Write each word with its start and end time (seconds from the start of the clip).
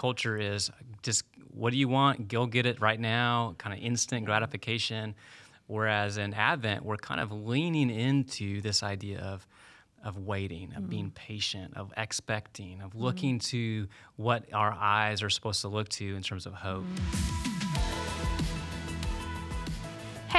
culture 0.00 0.38
is 0.38 0.70
just 1.02 1.24
what 1.52 1.72
do 1.72 1.78
you 1.78 1.88
want? 1.88 2.28
Go 2.28 2.46
get 2.46 2.64
it 2.64 2.80
right 2.80 2.98
now, 2.98 3.54
kind 3.58 3.76
of 3.76 3.84
instant 3.84 4.24
gratification. 4.24 5.14
Whereas 5.66 6.16
in 6.16 6.32
Advent, 6.32 6.84
we're 6.84 6.96
kind 6.96 7.20
of 7.20 7.30
leaning 7.30 7.90
into 7.90 8.60
this 8.62 8.82
idea 8.82 9.20
of 9.20 9.46
of 10.02 10.16
waiting, 10.16 10.72
of 10.76 10.88
being 10.88 11.10
mm-hmm. 11.10 11.26
patient, 11.26 11.76
of 11.76 11.92
expecting, 11.98 12.80
of 12.80 12.90
mm-hmm. 12.90 13.02
looking 13.02 13.38
to 13.38 13.86
what 14.16 14.44
our 14.54 14.72
eyes 14.72 15.22
are 15.22 15.28
supposed 15.28 15.60
to 15.60 15.68
look 15.68 15.90
to 15.90 16.16
in 16.16 16.22
terms 16.22 16.46
of 16.46 16.54
hope. 16.54 16.84
Mm-hmm. 16.84 17.49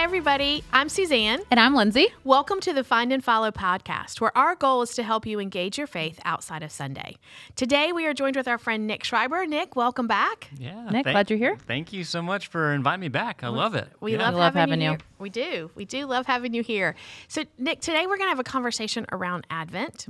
Hey, 0.02 0.06
everybody, 0.06 0.64
I'm 0.74 0.90
Suzanne. 0.90 1.42
And 1.52 1.60
I'm 1.60 1.76
Lindsay. 1.76 2.08
Welcome 2.24 2.60
to 2.62 2.74
the 2.74 2.84
Find 2.84 3.14
and 3.14 3.24
Follow 3.24 3.52
podcast, 3.52 4.20
where 4.20 4.36
our 4.36 4.56
goal 4.56 4.82
is 4.82 4.96
to 4.96 5.04
help 5.04 5.28
you 5.28 5.40
engage 5.40 5.78
your 5.78 5.86
faith 5.86 6.20
outside 6.26 6.64
of 6.64 6.72
Sunday. 6.72 7.18
Today, 7.56 7.92
we 7.92 8.08
are 8.08 8.14
joined 8.16 8.36
with 8.36 8.48
our 8.48 8.58
friend 8.58 8.88
Nic 8.88 9.04
Schrieber. 9.04 9.48
Nic, 9.48 9.76
welcome 9.76 10.08
back. 10.08 10.50
Yeah, 10.58 10.90
Nic, 10.90 11.04
glad 11.04 11.30
you're 11.30 11.38
here. 11.38 11.56
Thank 11.68 11.94
you 11.94 12.04
so 12.04 12.24
much 12.24 12.48
for 12.48 12.74
inviting 12.74 13.02
me 13.02 13.10
back. 13.10 13.44
I 13.44 13.50
love 13.50 13.76
it. 13.76 13.90
We 14.00 14.14
Yeah. 14.14 14.24
love, 14.24 14.34
love 14.34 14.56
having, 14.56 14.82
having 14.82 14.82
you. 14.82 14.86
you. 14.86 14.92
Here. 14.94 15.00
We 15.20 15.30
do. 15.30 15.72
We 15.76 15.86
do 15.86 16.06
love 16.08 16.26
having 16.26 16.56
you 16.56 16.64
here. 16.64 16.96
So, 17.28 17.44
Nic, 17.60 17.80
today 17.80 18.08
we're 18.08 18.18
going 18.18 18.26
to 18.28 18.36
have 18.36 18.40
a 18.40 18.44
conversation 18.44 19.06
around 19.12 19.46
Advent. 19.52 20.08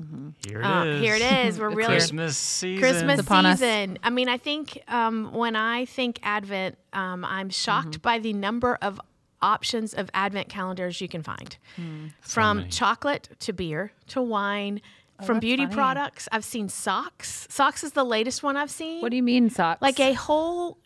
Here 0.48 0.62
it 0.62 0.66
Uh, 0.66 0.86
is. 0.86 1.02
here 1.02 1.16
it 1.16 1.22
is. 1.48 1.60
We're 1.60 1.68
really 1.70 1.88
Christmas 1.88 2.38
season. 2.38 2.82
Christmas 2.82 3.20
It's 3.20 3.28
upon 3.28 3.46
us. 3.46 3.60
season. 3.60 4.00
I 4.02 4.10
mean, 4.10 4.30
I 4.30 4.38
think 4.38 4.82
um, 4.88 5.34
when 5.34 5.58
I 5.58 5.84
think 5.84 6.20
Advent, 6.24 6.78
um, 6.94 7.26
I'm 7.26 7.50
shocked 7.50 7.88
Mm-hmm. 7.96 8.02
by 8.02 8.20
the 8.20 8.32
number 8.32 8.78
of 8.82 9.02
options 9.42 9.94
of 9.94 10.10
Advent 10.14 10.50
calendars 10.50 11.02
you 11.02 11.08
can 11.08 11.24
find, 11.24 11.58
Hmm. 11.76 12.08
from 12.22 12.58
many. 12.58 12.70
chocolate 12.70 13.30
to 13.40 13.54
beer 13.54 13.92
to 14.08 14.22
wine. 14.22 14.82
From 15.26 15.40
beauty 15.40 15.66
funny. 15.66 15.76
products, 15.76 16.28
I've 16.32 16.44
seen 16.44 16.68
socks. 16.68 17.46
Socks 17.48 17.84
is 17.84 17.92
the 17.92 18.04
latest 18.04 18.42
one 18.42 18.58
I've 18.58 18.72
seen. 18.72 19.02
What 19.04 19.12
do 19.12 19.18
you 19.18 19.22
mean 19.24 19.52
socks? 19.52 19.80
like 19.80 20.00
a 20.00 20.14
whole 20.14 20.80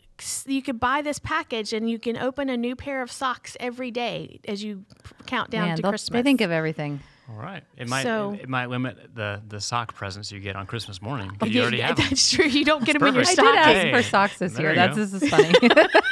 you 0.46 0.60
could 0.62 0.78
buy 0.80 1.00
this 1.02 1.18
package 1.18 1.72
and 1.74 1.88
you 1.90 1.98
can 1.98 2.16
open 2.18 2.48
a 2.50 2.56
new 2.56 2.74
pair 2.76 3.00
of 3.02 3.10
socks 3.12 3.56
every 3.60 3.90
day 3.90 4.40
as 4.48 4.62
you 4.64 4.84
count 5.26 5.50
down 5.50 5.68
Man, 5.68 5.76
to 5.76 5.82
Christmas. 5.82 6.14
They 6.18 6.22
think 6.22 6.40
of 6.42 6.50
everything. 6.50 7.00
All 7.30 7.36
right. 7.42 7.64
It 7.76 7.88
might 7.88 8.02
So- 8.04 8.36
it, 8.40 8.48
might 8.48 8.66
limit 8.70 9.14
the 9.14 9.42
the 9.48 9.60
sock 9.60 9.94
presents 9.94 10.30
you 10.30 10.38
get 10.40 10.54
on 10.54 10.66
Christmas 10.66 11.00
morning. 11.02 11.28
'cause 11.30 11.38
Oh, 11.42 11.46
you 11.46 11.62
already 11.62 11.80
have 11.80 11.96
them. 11.96 12.06
That's 12.10 12.30
true. 12.30 12.46
You 12.46 12.64
don't 12.64 12.84
get 12.84 12.98
them 12.98 13.08
in 13.08 13.14
your 13.14 13.24
perfect. 13.24 13.40
I 13.40 13.42
did 13.42 13.56
ask 13.56 13.68
Hey, 13.86 13.92
for 13.92 14.02
socks 14.02 14.38
this 14.38 14.52
there 14.52 14.66
year. 14.66 14.74
That's 14.74 14.96
go. 14.96 15.04
this 15.04 15.22
is 15.22 15.28
funny. 15.30 15.52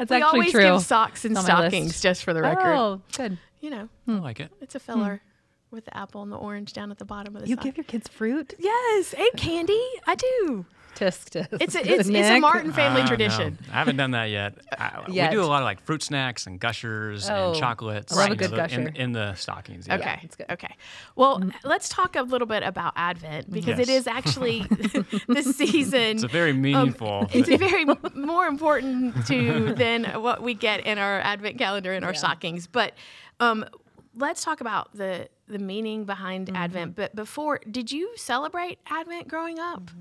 That's 0.00 0.10
we 0.10 0.16
actually 0.16 0.38
always 0.40 0.52
true. 0.52 0.62
give 0.62 0.82
socks 0.82 1.24
and 1.26 1.36
It's 1.36 1.46
on 1.46 1.54
my 1.54 1.60
list. 1.60 1.74
stockings, 1.74 2.00
just 2.00 2.24
for 2.24 2.32
the 2.32 2.40
oh, 2.40 2.42
record. 2.42 2.74
Oh, 2.74 3.02
good. 3.14 3.36
You 3.60 3.68
know, 3.68 3.88
I 4.08 4.12
like 4.12 4.40
it. 4.40 4.50
it's 4.62 4.74
a 4.74 4.80
filler 4.80 5.20
hmm. 5.22 5.74
with 5.76 5.84
the 5.84 5.94
apple 5.94 6.22
and 6.22 6.32
the 6.32 6.36
orange 6.36 6.72
down 6.72 6.90
at 6.90 6.96
the 6.96 7.04
bottom 7.04 7.36
of 7.36 7.42
the 7.42 7.48
You 7.48 7.56
sock. 7.56 7.64
give 7.64 7.76
your 7.76 7.84
kids 7.84 8.08
fruit? 8.08 8.54
yes, 8.58 9.12
and 9.12 9.28
candy. 9.36 9.78
I 10.06 10.14
do. 10.14 10.64
Tisk 10.94 11.30
tisk. 11.30 11.58
It's 11.60 11.74
a, 11.74 11.80
it's, 11.94 12.08
it's 12.08 12.28
a 12.28 12.40
Martin 12.40 12.72
family 12.72 13.02
no. 13.02 13.06
tradition. 13.06 13.58
I 13.70 13.74
haven't 13.74 13.96
done 13.96 14.10
that 14.12 14.24
yet. 14.30 14.54
I, 14.78 15.04
Yet. 15.08 15.30
We 15.30 15.36
do 15.36 15.42
a 15.42 15.46
lot 15.46 15.62
of 15.62 15.64
like 15.64 15.80
fruit 15.82 16.02
snacks 16.02 16.46
and 16.46 16.58
gushers 16.60 17.28
Oh, 17.30 17.50
and 17.52 17.56
chocolates. 17.58 18.12
I 18.12 18.16
love 18.22 18.30
a 18.32 18.36
good 18.36 18.50
know, 18.50 18.56
the- 18.56 18.74
in, 18.74 18.84
gusher. 18.84 18.92
in 18.96 19.12
the 19.12 19.34
stockings. 19.34 19.86
yeah. 19.86 19.94
Okay. 19.96 20.20
it's 20.22 20.36
good. 20.36 20.44
Mm-hmm. 20.46 20.52
Okay. 20.66 20.74
Well, 21.16 21.42
let's 21.64 21.88
talk 21.88 22.16
a 22.16 22.22
little 22.22 22.46
bit 22.46 22.62
about 22.62 22.92
Advent 22.96 23.50
because 23.50 23.78
it 23.78 23.88
Yes. 23.88 24.00
is 24.00 24.06
actually 24.06 24.60
the 25.28 25.42
season. 25.56 26.00
It's 26.16 26.22
a 26.22 26.28
very 26.28 26.52
meaningful. 26.52 27.08
Um, 27.22 27.28
It's 27.32 27.48
very 27.48 27.84
more 28.14 28.46
important 28.46 29.26
to 29.28 29.74
than 29.74 30.04
what 30.22 30.42
we 30.42 30.54
get 30.54 30.86
in 30.86 30.98
our 30.98 31.20
Advent 31.20 31.58
calendar 31.58 31.92
in 31.94 32.04
our 32.04 32.14
stockings. 32.14 32.66
But 32.66 32.94
um, 33.38 33.64
let's 34.16 34.44
talk 34.44 34.60
about 34.60 34.92
the 34.94 35.28
the 35.48 35.58
meaning 35.58 36.04
behind 36.04 36.46
Mm-hmm. 36.46 36.56
Advent. 36.56 36.96
But 36.96 37.14
before, 37.16 37.60
did 37.70 37.90
you 37.90 38.10
celebrate 38.16 38.78
Advent 38.86 39.26
growing 39.28 39.58
up? 39.58 39.82
Mm-hmm. 39.86 40.00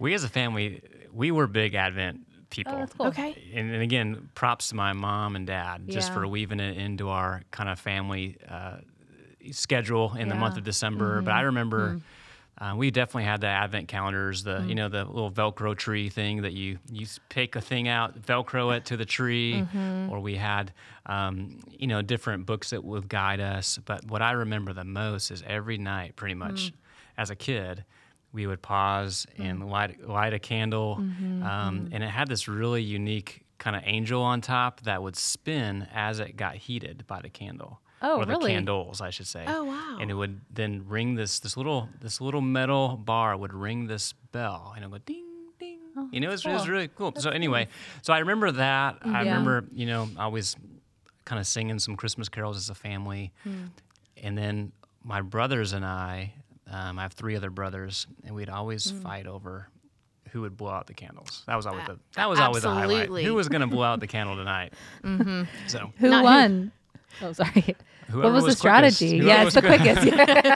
We 0.00 0.14
as 0.14 0.24
a 0.24 0.28
family, 0.28 0.82
we 1.12 1.30
were 1.30 1.46
big 1.46 1.74
Advent 1.74 2.20
people. 2.50 2.74
Oh, 2.74 2.78
that's 2.80 2.92
cool. 2.94 3.06
Okay. 3.06 3.36
and, 3.54 3.70
and 3.72 3.82
again, 3.82 4.28
props 4.34 4.70
to 4.70 4.74
my 4.74 4.92
mom 4.92 5.36
and 5.36 5.46
dad 5.46 5.88
just 5.88 6.08
Yeah. 6.08 6.14
for 6.14 6.26
weaving 6.26 6.58
it 6.58 6.76
into 6.76 7.08
our 7.08 7.42
kind 7.52 7.68
of 7.68 7.78
family 7.78 8.36
uh, 8.48 8.78
schedule 9.52 10.14
in 10.16 10.28
the 10.28 10.34
month 10.34 10.56
of 10.56 10.64
December. 10.64 11.22
But 11.22 11.32
I 11.32 11.42
remember 11.42 12.00
uh, 12.58 12.74
we 12.76 12.90
definitely 12.90 13.24
had 13.24 13.40
the 13.40 13.46
Advent 13.46 13.88
calendars, 13.88 14.42
the 14.42 14.64
you 14.66 14.74
know 14.74 14.88
the 14.88 15.04
little 15.04 15.30
Velcro 15.30 15.74
tree 15.76 16.08
thing 16.10 16.42
that 16.42 16.52
you 16.52 16.78
you 16.90 17.06
pick 17.28 17.56
a 17.56 17.60
thing 17.60 17.88
out, 17.88 18.20
Velcro 18.20 18.76
it 18.76 18.84
to 18.86 18.96
the 18.96 19.06
tree, 19.06 19.64
or 20.10 20.20
we 20.20 20.36
had 20.36 20.72
um, 21.06 21.60
you 21.70 21.86
know 21.86 22.02
different 22.02 22.46
books 22.46 22.70
that 22.70 22.84
would 22.84 23.08
guide 23.08 23.40
us. 23.40 23.78
But 23.84 24.04
what 24.06 24.20
I 24.22 24.32
remember 24.32 24.72
the 24.72 24.84
most 24.84 25.30
is 25.30 25.42
every 25.46 25.78
night, 25.78 26.16
pretty 26.16 26.34
much 26.34 26.72
as 27.16 27.30
a 27.30 27.36
kid. 27.36 27.84
We 28.32 28.46
would 28.46 28.62
pause 28.62 29.26
and 29.38 29.68
light 29.70 30.06
light 30.08 30.32
a 30.32 30.38
candle, 30.38 30.94
um, 30.98 31.88
and 31.92 32.02
it 32.04 32.10
had 32.10 32.28
this 32.28 32.46
really 32.48 32.82
unique 32.82 33.44
kind 33.58 33.74
of 33.76 33.82
angel 33.84 34.22
on 34.22 34.40
top 34.40 34.80
that 34.82 35.02
would 35.02 35.16
spin 35.16 35.86
as 35.92 36.20
it 36.20 36.36
got 36.36 36.54
heated 36.56 37.04
by 37.06 37.20
the 37.20 37.28
candle. 37.28 37.80
Oh, 38.02 38.16
or 38.18 38.24
the 38.24 38.32
really? 38.32 38.52
candles, 38.52 39.02
I 39.02 39.10
should 39.10 39.26
say. 39.26 39.44
Oh, 39.46 39.64
wow. 39.64 39.98
And 40.00 40.10
it 40.10 40.14
would 40.14 40.40
then 40.50 40.84
ring 40.88 41.16
this 41.16 41.40
this 41.40 41.56
little 41.56 41.88
this 42.00 42.20
little 42.20 42.40
metal 42.40 42.96
bar 42.96 43.36
would 43.36 43.52
ring 43.52 43.88
this 43.88 44.12
bell, 44.32 44.72
and 44.76 44.84
it 44.84 44.90
would 44.90 45.04
go 45.04 45.12
ding 45.12 45.26
ding. 45.58 45.78
you 46.12 46.20
know, 46.20 46.28
it 46.28 46.32
was, 46.32 46.46
it 46.46 46.52
was 46.52 46.62
Oh, 46.62 46.64
cool. 46.66 46.72
really 46.72 46.88
cool. 46.88 47.12
so 47.18 47.30
anyway, 47.30 47.68
so 48.02 48.12
I 48.14 48.20
remember 48.20 48.52
that. 48.52 48.98
I 49.04 49.18
remember 49.20 49.64
you 49.72 49.86
know 49.86 50.08
I 50.16 50.28
was 50.28 50.56
kind 51.24 51.38
of 51.40 51.46
singing 51.46 51.78
some 51.78 51.96
Christmas 51.96 52.28
carols 52.28 52.56
as 52.56 52.70
a 52.70 52.74
family, 52.74 53.32
Hmm. 53.44 53.64
and 54.16 54.38
then 54.38 54.72
my 55.04 55.20
brothers 55.20 55.72
and 55.72 55.84
I. 55.84 56.34
Um, 56.70 56.98
I 56.98 57.02
have 57.02 57.12
three 57.12 57.36
other 57.36 57.50
brothers, 57.50 58.06
and 58.24 58.34
we'd 58.34 58.48
always 58.48 58.90
Hmm. 58.90 59.00
fight 59.00 59.26
over 59.26 59.68
who 60.30 60.42
would 60.42 60.56
blow 60.56 60.70
out 60.70 60.86
the 60.86 60.94
candles. 60.94 61.42
That 61.46 61.56
was 61.56 61.66
always 61.66 61.84
the 61.86 61.98
that 62.14 62.28
was 62.30 62.38
always 62.38 62.62
the 62.62 62.70
highlight. 62.70 63.08
Who 63.08 63.34
was 63.34 63.48
going 63.48 63.62
to 63.62 63.66
blow 63.66 63.82
out 63.84 63.98
the 64.00 64.06
candle 64.16 64.36
tonight? 64.36 64.74
mm-hmm. 65.02 65.42
So 65.66 65.92
Who 65.98 66.08
Not 66.10 66.18
who- 66.20 66.24
won? 66.24 66.72
Oh, 67.22 67.32
sorry. 67.32 67.74
Whoever 68.08 68.22
what 68.28 68.32
was, 68.34 68.44
was 68.44 68.54
the 68.54 68.58
strategy? 68.58 69.18
quickest. 69.20 69.26
Yeah, 69.26 69.34
Whoever 69.34 69.46
it's 69.48 69.54
the 69.54 69.62
was 69.62 69.80
quickest. 69.80 70.06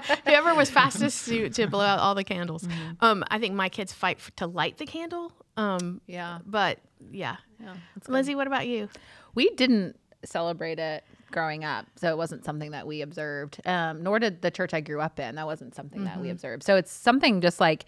Yeah. 0.09 0.17
Whoever 0.27 0.55
was 0.55 0.71
fastest 0.71 1.27
to, 1.27 1.49
to 1.51 1.67
blow 1.67 1.85
out 1.85 1.99
all 1.99 2.15
the 2.15 2.23
candles. 2.23 2.63
Mm-hmm. 2.63 2.93
Um, 3.05 3.25
I 3.29 3.41
think 3.41 3.55
my 3.55 3.69
kids 3.69 3.93
fight 3.93 4.19
f- 4.19 4.31
to 4.37 4.47
light 4.47 4.79
the 4.79 4.87
candle. 4.87 5.33
Um, 5.57 6.01
Yeah. 6.07 6.39
but 6.47 6.79
yeah. 7.11 7.37
Yeah. 7.61 7.75
Lindsay, 8.07 8.37
what 8.37 8.47
about 8.47 8.69
you? 8.69 8.89
We 9.35 9.51
didn't 9.51 9.97
celebrate 10.25 10.79
it 10.79 11.03
growing 11.35 11.65
up, 11.65 11.85
so 11.97 12.09
it 12.09 12.17
wasn't 12.17 12.45
something 12.45 12.71
that 12.71 12.87
we 12.87 13.03
observed. 13.03 13.61
Um, 13.67 14.03
nor 14.03 14.19
did 14.19 14.41
the 14.41 14.51
church 14.51 14.73
I 14.73 14.81
grew 14.81 15.01
up 15.01 15.21
in. 15.21 15.35
That 15.35 15.47
wasn't 15.47 15.75
something 15.75 16.05
that 16.05 16.19
we 16.21 16.31
observed. 16.31 16.63
So 16.63 16.77
it's 16.77 16.91
something 16.93 17.43
just 17.43 17.61
like 17.61 17.85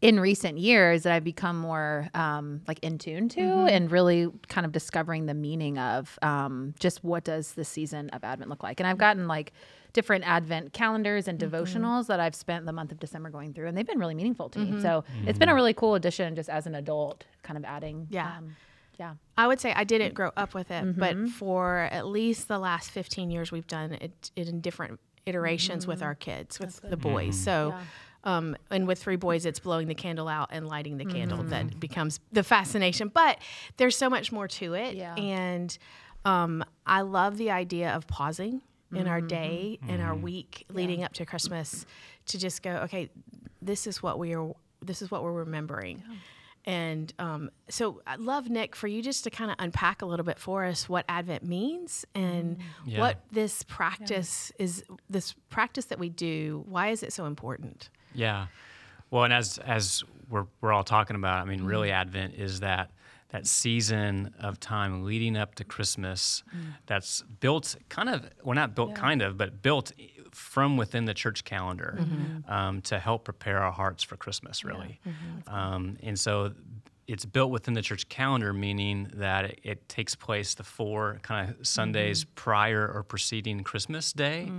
in 0.00 0.20
recent 0.20 0.58
years 0.58 1.04
that 1.04 1.12
I've 1.12 1.24
become 1.24 1.58
more 1.58 2.08
um, 2.14 2.62
like 2.66 2.78
in 2.80 2.98
tune 2.98 3.28
to, 3.30 3.40
and 3.40 3.90
really 3.92 4.28
kind 4.48 4.66
of 4.66 4.72
discovering 4.72 5.26
the 5.26 5.34
meaning 5.34 5.78
of 5.78 6.18
um, 6.22 6.74
just 6.80 7.04
what 7.04 7.24
does 7.24 7.52
the 7.52 7.64
season 7.64 8.10
of 8.10 8.24
Advent 8.24 8.50
look 8.50 8.62
like. 8.62 8.80
And 8.80 8.86
I've 8.86 8.98
gotten 8.98 9.28
like 9.28 9.52
different 9.92 10.28
Advent 10.28 10.74
calendars 10.74 11.28
and 11.28 11.38
devotionals 11.38 12.06
that 12.08 12.20
I've 12.20 12.34
spent 12.34 12.66
the 12.66 12.72
month 12.72 12.92
of 12.92 13.00
December 13.00 13.30
going 13.30 13.54
through, 13.54 13.68
and 13.68 13.76
they've 13.76 13.86
been 13.86 13.98
really 13.98 14.14
meaningful 14.14 14.50
to 14.50 14.58
me. 14.58 14.82
So 14.82 15.04
it's 15.26 15.38
been 15.38 15.48
a 15.48 15.54
really 15.54 15.72
cool 15.72 15.94
addition, 15.94 16.34
just 16.34 16.50
as 16.50 16.66
an 16.66 16.74
adult, 16.74 17.24
kind 17.42 17.56
of 17.56 17.64
adding. 17.64 18.06
Yeah. 18.10 18.36
Um, 18.36 18.56
yeah. 18.98 19.14
I 19.36 19.46
would 19.46 19.60
say 19.60 19.72
I 19.74 19.84
didn't 19.84 20.14
grow 20.14 20.30
up 20.36 20.54
with 20.54 20.70
it, 20.70 20.82
Mm-hmm. 20.84 21.00
but 21.00 21.28
for 21.30 21.88
at 21.92 22.06
least 22.06 22.48
the 22.48 22.58
last 22.58 22.90
15 22.90 23.30
years, 23.30 23.52
we've 23.52 23.66
done 23.66 23.92
it, 23.92 24.30
it 24.36 24.48
in 24.48 24.60
different 24.60 24.98
iterations 25.26 25.86
with 25.86 26.02
our 26.02 26.14
kids, 26.14 26.58
with 26.58 26.80
the 26.82 26.96
boys. 26.96 27.38
So, 27.38 27.70
Mm-hmm. 27.72 27.78
Yeah. 28.26 28.36
um, 28.36 28.56
and 28.70 28.86
with 28.86 28.98
three 29.02 29.16
boys, 29.16 29.44
it's 29.46 29.58
blowing 29.60 29.88
the 29.88 29.94
candle 29.94 30.28
out 30.28 30.48
and 30.52 30.66
lighting 30.66 30.96
the 30.96 31.04
candle 31.04 31.38
Mm-hmm. 31.38 31.48
that 31.50 31.80
becomes 31.80 32.20
the 32.32 32.42
fascination. 32.42 33.08
But 33.08 33.38
there's 33.76 33.96
so 33.96 34.08
much 34.08 34.32
more 34.32 34.48
to 34.48 34.74
it. 34.74 34.94
Yeah. 34.96 35.14
And 35.16 35.76
um, 36.24 36.64
I 36.86 37.02
love 37.02 37.36
the 37.36 37.50
idea 37.50 37.90
of 37.94 38.06
pausing 38.06 38.62
in 38.94 39.06
our 39.08 39.18
Mm-hmm. 39.18 39.26
day 39.26 39.78
and 39.88 40.00
our 40.00 40.14
week 40.14 40.64
leading 40.72 41.02
up 41.04 41.12
to 41.14 41.26
Christmas 41.26 41.84
to 42.26 42.38
just 42.38 42.62
go, 42.62 42.70
okay, 42.84 43.10
this 43.60 43.86
is 43.86 44.02
what 44.02 44.18
we 44.18 44.32
are, 44.34 44.52
this 44.80 45.02
is 45.02 45.10
what 45.10 45.22
we're 45.24 45.32
remembering. 45.32 46.02
And 46.66 47.12
um, 47.20 47.50
so 47.68 48.02
I'd 48.06 48.18
love, 48.18 48.50
Nic, 48.50 48.74
for 48.74 48.88
you 48.88 49.00
just 49.00 49.22
to 49.24 49.30
kind 49.30 49.50
of 49.52 49.56
unpack 49.60 50.02
a 50.02 50.06
little 50.06 50.24
bit 50.26 50.38
for 50.38 50.64
us 50.64 50.88
what 50.88 51.04
Advent 51.08 51.44
means 51.44 52.04
and 52.14 52.58
Yeah. 52.84 52.98
what 52.98 53.20
this 53.30 53.62
practice 53.62 54.50
is, 54.58 54.82
this 55.08 55.34
practice 55.48 55.84
that 55.86 55.98
we 56.00 56.08
do, 56.08 56.64
why 56.68 56.88
is 56.88 57.02
it 57.04 57.12
so 57.12 57.26
important? 57.26 57.88
Yeah. 58.14 58.46
Well, 59.10 59.22
and 59.24 59.32
as 59.32 59.58
as 59.58 60.02
we're 60.28 60.46
we're 60.60 60.72
all 60.72 60.82
talking 60.82 61.14
about, 61.14 61.40
I 61.40 61.44
mean, 61.44 61.60
Mm-hmm. 61.60 61.68
really, 61.68 61.90
Advent 61.92 62.34
is 62.34 62.58
that 62.60 62.90
that 63.30 63.46
season 63.46 64.34
of 64.40 64.58
time 64.60 65.04
leading 65.04 65.36
up 65.36 65.54
to 65.56 65.64
Christmas. 65.64 66.42
Mm. 66.54 66.74
That's 66.86 67.22
built 67.40 67.76
kind 67.88 68.08
of, 68.08 68.28
well, 68.44 68.54
not 68.54 68.74
built 68.76 68.94
kind 68.94 69.20
of, 69.20 69.36
but 69.36 69.62
built 69.62 69.92
from 70.36 70.76
within 70.76 71.04
the 71.06 71.14
church 71.14 71.44
calendar 71.44 71.96
Mm-hmm. 71.98 72.52
um, 72.52 72.80
to 72.82 72.98
help 72.98 73.24
prepare 73.24 73.58
our 73.62 73.72
hearts 73.72 74.02
for 74.02 74.16
Christmas, 74.16 74.64
really. 74.64 75.00
Um, 75.46 75.96
and 76.02 76.18
so 76.18 76.52
it's 77.08 77.24
built 77.24 77.50
within 77.52 77.74
the 77.74 77.82
church 77.82 78.08
calendar, 78.08 78.52
meaning 78.52 79.08
that 79.14 79.44
it, 79.44 79.60
it 79.62 79.88
takes 79.88 80.14
place 80.16 80.54
the 80.54 80.64
four 80.64 81.18
kind 81.22 81.48
of 81.50 81.66
Sundays 81.66 82.24
Mm-hmm. 82.24 82.34
prior 82.34 82.90
or 82.92 83.02
preceding 83.04 83.62
Christmas 83.62 84.12
Day, 84.12 84.50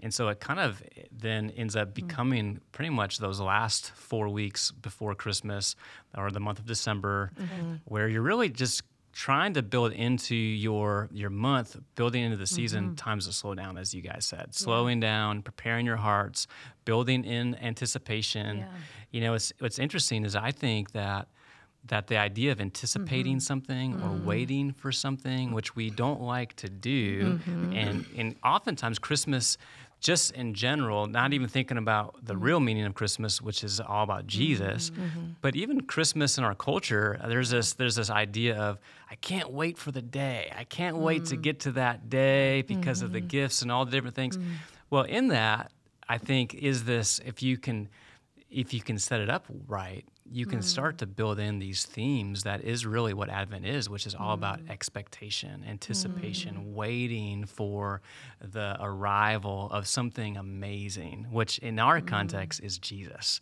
and 0.00 0.12
so 0.12 0.28
it 0.28 0.38
kind 0.40 0.60
of 0.60 0.82
then 1.10 1.50
ends 1.56 1.74
up 1.74 1.88
Mm. 1.88 1.94
becoming 1.94 2.60
pretty 2.72 2.90
much 2.90 3.18
those 3.18 3.40
last 3.40 3.92
four 3.94 4.28
weeks 4.28 4.70
before 4.70 5.14
Christmas 5.14 5.74
or 6.16 6.30
the 6.30 6.40
month 6.40 6.58
of 6.58 6.66
December, 6.66 7.32
Mm-hmm. 7.40 7.72
where 7.86 8.08
you're 8.08 8.22
really 8.22 8.50
just 8.50 8.82
trying 9.24 9.54
to 9.54 9.62
build 9.62 9.92
into 9.92 10.34
your 10.36 11.08
your 11.10 11.30
month, 11.30 11.70
building 11.94 12.22
into 12.22 12.36
the 12.36 12.46
season 12.46 12.82
Mm-hmm. 12.84 12.94
times 13.06 13.26
to 13.26 13.32
slow 13.32 13.54
down, 13.54 13.78
as 13.78 13.94
you 13.94 14.02
guys 14.02 14.26
said, 14.26 14.54
slowing 14.54 15.00
down, 15.00 15.40
preparing 15.42 15.86
your 15.86 15.96
hearts, 15.96 16.46
building 16.84 17.24
in 17.24 17.54
anticipation. 17.56 18.58
Yeah. 18.58 18.68
You 19.12 19.20
know, 19.22 19.32
it's 19.34 19.52
what's 19.58 19.78
interesting 19.78 20.24
is 20.24 20.36
I 20.36 20.50
think 20.52 20.92
that 20.92 21.28
that 21.86 22.08
the 22.08 22.18
idea 22.18 22.50
of 22.52 22.60
anticipating 22.60 23.36
Mm-hmm. 23.36 23.50
something 23.52 23.88
or 24.02 24.10
waiting 24.32 24.72
for 24.72 24.90
something, 24.92 25.52
which 25.52 25.76
we 25.76 25.88
don't 25.88 26.20
like 26.20 26.54
to 26.56 26.68
do, 26.68 27.38
Mm-hmm. 27.38 27.72
and 27.72 28.04
and 28.18 28.36
oftentimes 28.44 28.98
Christmas. 28.98 29.56
Just 30.00 30.32
in 30.32 30.54
general, 30.54 31.06
not 31.06 31.32
even 31.32 31.48
thinking 31.48 31.78
about 31.78 32.16
the 32.22 32.34
mm-hmm. 32.34 32.42
real 32.42 32.60
meaning 32.60 32.84
of 32.84 32.94
Christmas, 32.94 33.40
which 33.40 33.64
is 33.64 33.80
all 33.80 34.04
about 34.04 34.20
mm-hmm. 34.20 34.38
Jesus, 34.38 34.90
mm-hmm. 34.90 35.30
but 35.40 35.56
even 35.56 35.80
Christmas 35.82 36.38
in 36.38 36.44
our 36.44 36.54
culture, 36.54 37.18
there's 37.26 37.50
this 37.50 37.72
there's 37.72 37.96
this 37.96 38.10
idea 38.10 38.56
of 38.56 38.78
I 39.10 39.14
can't 39.16 39.50
wait 39.50 39.78
for 39.78 39.90
the 39.90 40.02
day. 40.02 40.52
I 40.56 40.64
can't 40.64 40.98
wait 40.98 41.26
to 41.26 41.36
mm. 41.36 41.42
get 41.42 41.60
to 41.60 41.72
that 41.72 42.10
day 42.10 42.62
because 42.62 43.02
of 43.02 43.12
the 43.12 43.20
gifts 43.20 43.62
and 43.62 43.72
all 43.72 43.84
the 43.84 43.90
different 43.90 44.16
things. 44.16 44.36
Mm. 44.36 44.52
Well, 44.90 45.04
in 45.04 45.28
that, 45.28 45.72
I 46.08 46.18
think 46.18 46.54
is 46.54 46.84
this 46.84 47.20
if 47.24 47.42
you 47.42 47.56
can 47.56 47.88
if 48.56 48.72
you 48.72 48.80
can 48.80 48.98
set 48.98 49.20
it 49.20 49.28
up 49.28 49.44
right, 49.68 50.02
you 50.32 50.46
can 50.46 50.62
start 50.62 50.96
mm. 50.96 50.98
to 51.00 51.06
build 51.06 51.38
in 51.38 51.58
these 51.58 51.84
themes 51.84 52.44
that 52.44 52.62
is 52.62 52.86
really 52.86 53.12
what 53.12 53.28
Advent 53.28 53.66
is, 53.66 53.90
which 53.90 54.06
is 54.06 54.14
all 54.14 54.32
about 54.32 54.60
mm. 54.60 54.70
expectation, 54.70 55.62
anticipation, 55.68 56.56
mm. 56.56 56.72
waiting 56.72 57.44
for 57.44 58.00
the 58.40 58.76
arrival 58.80 59.68
of 59.70 59.86
something 59.86 60.38
amazing, 60.38 61.26
which 61.30 61.58
in 61.58 61.78
our 61.78 62.00
context 62.00 62.60
is 62.62 62.78
Jesus, 62.78 63.40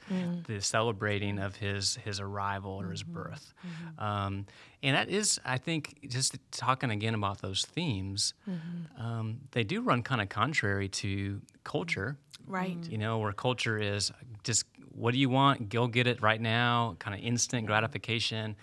the 0.48 0.60
celebrating 0.60 1.38
of 1.38 1.54
his 1.56 1.94
his 2.04 2.18
arrival 2.18 2.72
or 2.72 2.90
his 2.90 3.04
mm-hmm. 3.04 3.14
birth. 3.14 3.54
Mm-hmm. 3.64 4.04
Um, 4.04 4.46
and 4.82 4.96
that 4.96 5.08
is, 5.08 5.40
I 5.44 5.58
think, 5.58 6.08
just 6.08 6.36
talking 6.50 6.90
again 6.90 7.14
about 7.14 7.40
those 7.40 7.64
themes, 7.64 8.34
mm-hmm. 8.50 9.00
um, 9.02 9.40
they 9.52 9.62
do 9.62 9.80
run 9.80 10.02
kind 10.02 10.20
of 10.20 10.28
contrary 10.28 10.88
to 10.88 11.40
culture. 11.62 12.18
Right. 12.46 12.76
you 12.90 12.98
know, 12.98 13.20
where 13.20 13.32
culture 13.32 13.78
is 13.78 14.12
just 14.42 14.66
what 14.94 15.12
do 15.12 15.18
you 15.18 15.28
want? 15.28 15.68
Go 15.68 15.86
get 15.86 16.06
it 16.06 16.22
right 16.22 16.40
now, 16.40 16.96
kind 16.98 17.18
of 17.18 17.24
instant 17.24 17.66
gratification. 17.66 18.56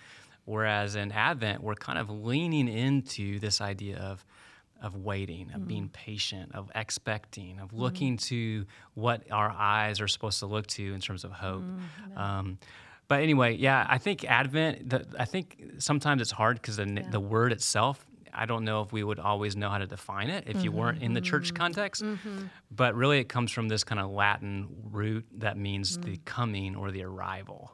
Whereas 0.46 0.96
in 0.96 1.12
Advent, 1.12 1.62
we're 1.62 1.76
kind 1.76 2.00
of 2.00 2.10
leaning 2.10 2.68
into 2.68 3.40
this 3.40 3.62
idea 3.62 3.98
of 3.98 4.26
of 4.82 4.96
waiting, 4.96 5.52
of 5.54 5.68
being 5.68 5.90
mm. 5.90 5.94
patient, 5.94 6.56
of 6.56 6.72
expecting, 6.74 7.60
of 7.60 7.68
mm-hmm. 7.68 7.82
looking 7.82 8.18
to 8.18 8.66
what 8.96 9.22
our 9.32 9.52
eyes 9.52 10.02
are 10.02 10.08
supposed 10.08 10.40
to 10.40 10.48
look 10.48 10.66
to 10.66 10.94
in 10.94 11.00
terms 11.00 11.24
of 11.24 11.32
hope. 11.32 11.62
Mm-hmm. 11.62 12.18
Um, 12.18 12.58
but 13.08 13.22
anyway, 13.22 13.56
yeah, 13.58 13.86
I 13.88 14.00
think 14.00 14.26
Advent. 14.26 14.90
The, 14.90 15.06
I 15.20 15.26
think 15.26 15.62
sometimes 15.78 16.22
it's 16.22 16.32
hard 16.32 16.60
because 16.60 16.78
the, 16.78 16.84
n 16.84 17.08
the 17.12 17.20
word 17.20 17.52
itself. 17.52 18.08
I 18.34 18.46
don't 18.46 18.64
know 18.64 18.82
if 18.82 18.92
we 18.92 19.04
would 19.04 19.20
always 19.20 19.56
know 19.56 19.70
how 19.70 19.78
to 19.78 19.88
define 19.88 20.30
it 20.30 20.46
if 20.48 20.64
you 20.64 20.70
mm-hmm, 20.70 20.80
weren't 20.80 21.04
in 21.04 21.14
the 21.14 21.22
church 21.22 21.48
mm-hmm, 21.48 21.58
context. 21.58 22.04
Mm-hmm. 22.04 22.46
But 22.72 22.96
really, 22.96 23.20
it 23.20 23.30
comes 23.30 23.52
from 23.52 23.68
this 23.68 23.84
kind 23.84 24.00
of 24.00 24.10
Latin 24.12 24.68
root 24.92 25.26
that 25.38 25.58
means 25.58 25.98
mm. 25.98 26.04
the 26.04 26.18
coming 26.26 26.76
or 26.76 26.92
the 26.92 27.04
arrival. 27.04 27.72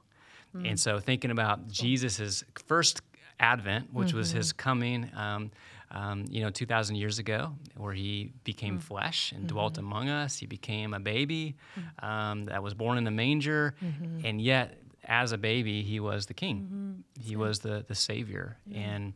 Mm. 0.55 0.71
And 0.71 0.79
so, 0.79 0.99
thinking 0.99 1.31
about 1.31 1.67
Jesus' 1.67 2.43
first 2.65 3.01
advent, 3.39 3.93
which 3.93 4.13
was 4.13 4.31
his 4.31 4.51
coming, 4.51 5.09
um, 5.15 5.51
um, 5.91 6.25
you 6.29 6.41
know, 6.41 6.49
2,000 6.49 6.95
years 6.95 7.19
ago, 7.19 7.53
where 7.75 7.93
he 7.93 8.33
became 8.43 8.77
mm. 8.77 8.81
flesh 8.81 9.31
and 9.31 9.47
dwelt 9.47 9.77
among 9.77 10.09
us. 10.09 10.37
He 10.37 10.45
became 10.45 10.93
a 10.93 10.99
baby 10.99 11.55
um, 11.99 12.45
that 12.45 12.61
was 12.61 12.73
born 12.73 12.97
in 12.97 13.07
a 13.07 13.11
manger. 13.11 13.75
And 14.23 14.41
yet, 14.41 14.81
as 15.05 15.31
a 15.31 15.37
baby, 15.37 15.83
he 15.83 15.99
was 15.99 16.25
the 16.25 16.33
king, 16.33 17.03
he 17.19 17.35
was 17.35 17.59
the, 17.59 17.85
the 17.87 17.95
savior. 17.95 18.57
And 18.73 19.13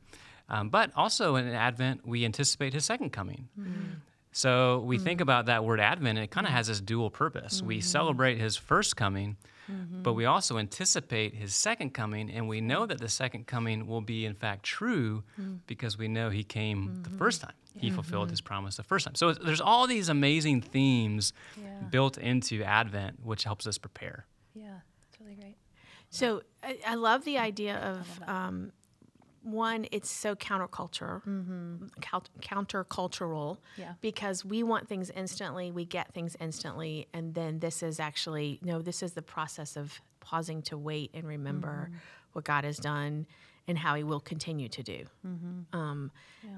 um, 0.52 0.70
but 0.70 0.92
also 0.96 1.38
in 1.38 1.48
Advent, 1.48 2.06
we 2.06 2.26
anticipate 2.26 2.74
his 2.74 2.86
second 2.86 3.12
coming. 3.12 3.48
Mm-hmm. 3.60 3.94
So 4.34 4.80
we 4.80 4.98
think 4.98 5.18
mm-hmm. 5.18 5.24
about 5.24 5.46
that 5.48 5.64
word 5.66 5.80
Advent, 5.80 6.18
and 6.18 6.24
it 6.26 6.32
kind 6.32 6.46
of 6.46 6.50
mm-hmm. 6.50 6.58
has 6.58 6.68
this 6.68 6.82
dual 6.82 7.10
purpose. 7.10 7.62
We 7.62 7.82
celebrate 7.82 8.38
his 8.38 8.56
first 8.58 8.96
coming, 8.96 9.38
but 10.04 10.14
we 10.14 10.26
also 10.26 10.58
anticipate 10.58 11.34
his 11.34 11.56
second 11.56 11.94
coming, 11.94 12.30
and 12.30 12.50
we 12.50 12.60
know 12.60 12.86
that 12.86 13.00
the 13.00 13.08
second 13.08 13.48
coming 13.48 13.88
will 13.88 14.02
be, 14.02 14.26
in 14.26 14.34
fact, 14.34 14.64
true 14.64 15.24
mm. 15.40 15.60
because 15.66 15.98
we 15.98 16.10
know 16.10 16.30
he 16.30 16.44
came 16.44 17.02
the 17.04 17.10
first 17.12 17.42
time. 17.42 17.54
He 17.78 17.90
fulfilled 17.90 18.30
his 18.30 18.42
promise 18.42 18.76
the 18.76 18.84
first 18.84 19.06
time. 19.06 19.16
So 19.16 19.32
there's 19.32 19.62
all 19.62 19.88
these 19.88 20.10
amazing 20.10 20.62
themes 20.62 21.32
Yeah. 21.56 21.70
built 21.90 22.18
into 22.18 22.64
Advent, 22.64 23.24
which 23.24 23.46
helps 23.46 23.66
us 23.66 23.78
prepare. 23.78 24.26
Yeah, 24.54 24.80
it's 25.08 25.22
really 25.22 25.36
great. 25.36 25.56
So 26.10 26.44
I, 26.62 26.78
I 26.86 26.96
love 26.96 27.24
the 27.24 27.38
idea 27.38 27.78
of 27.78 28.22
um, 28.28 28.74
one. 29.44 29.86
It's 29.92 30.10
so 30.10 30.36
counterculture, 30.36 31.24
mm-hmm. 31.24 31.88
coun- 32.02 32.24
countercultural, 32.42 33.58
Yeah. 33.78 33.94
because 34.02 34.46
we 34.46 34.64
want 34.64 34.88
things 34.88 35.10
instantly, 35.10 35.72
we 35.72 35.86
get 35.86 36.14
things 36.14 36.36
instantly, 36.40 37.08
and 37.14 37.34
then 37.34 37.60
this 37.60 37.84
is 37.84 38.00
actually 38.00 38.60
no. 38.62 38.82
This 38.82 39.02
is 39.04 39.14
the 39.14 39.22
process 39.22 39.76
of 39.76 40.02
pausing 40.20 40.62
to 40.64 40.78
wait 40.78 41.12
and 41.14 41.28
remember 41.28 41.90
mm-hmm. 41.90 41.98
what 42.34 42.46
God 42.46 42.64
has 42.64 42.78
done 42.78 43.26
and 43.68 43.78
how 43.78 43.96
He 43.96 44.04
will 44.04 44.20
continue 44.20 44.68
to 44.70 44.84
do. 44.84 45.06
Mm-hmm. 45.26 45.78
Um, 45.78 46.12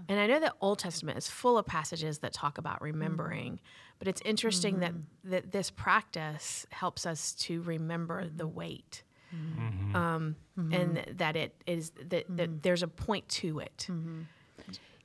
And 0.07 0.19
I 0.19 0.27
know 0.27 0.39
that 0.39 0.53
Old 0.61 0.79
Testament 0.79 1.17
is 1.17 1.27
full 1.27 1.57
of 1.57 1.65
passages 1.65 2.19
that 2.19 2.33
talk 2.33 2.57
about 2.57 2.81
remembering, 2.81 3.59
but 3.99 4.07
it's 4.07 4.21
interesting 4.25 4.79
that 4.79 4.93
that 5.23 5.51
this 5.51 5.69
practice 5.69 6.65
helps 6.71 7.05
us 7.05 7.33
to 7.33 7.61
remember 7.61 8.27
the 8.27 8.47
wait, 8.47 9.03
Mm-hmm. 9.33 9.95
um, 9.95 10.35
mm-hmm. 10.57 10.73
and 10.73 11.17
that 11.17 11.35
it 11.35 11.55
is 11.65 11.91
that, 11.91 12.09
that 12.09 12.29
mm-hmm. 12.29 12.57
there's 12.61 12.83
a 12.83 12.87
point 12.87 13.27
to 13.29 13.59
it. 13.59 13.87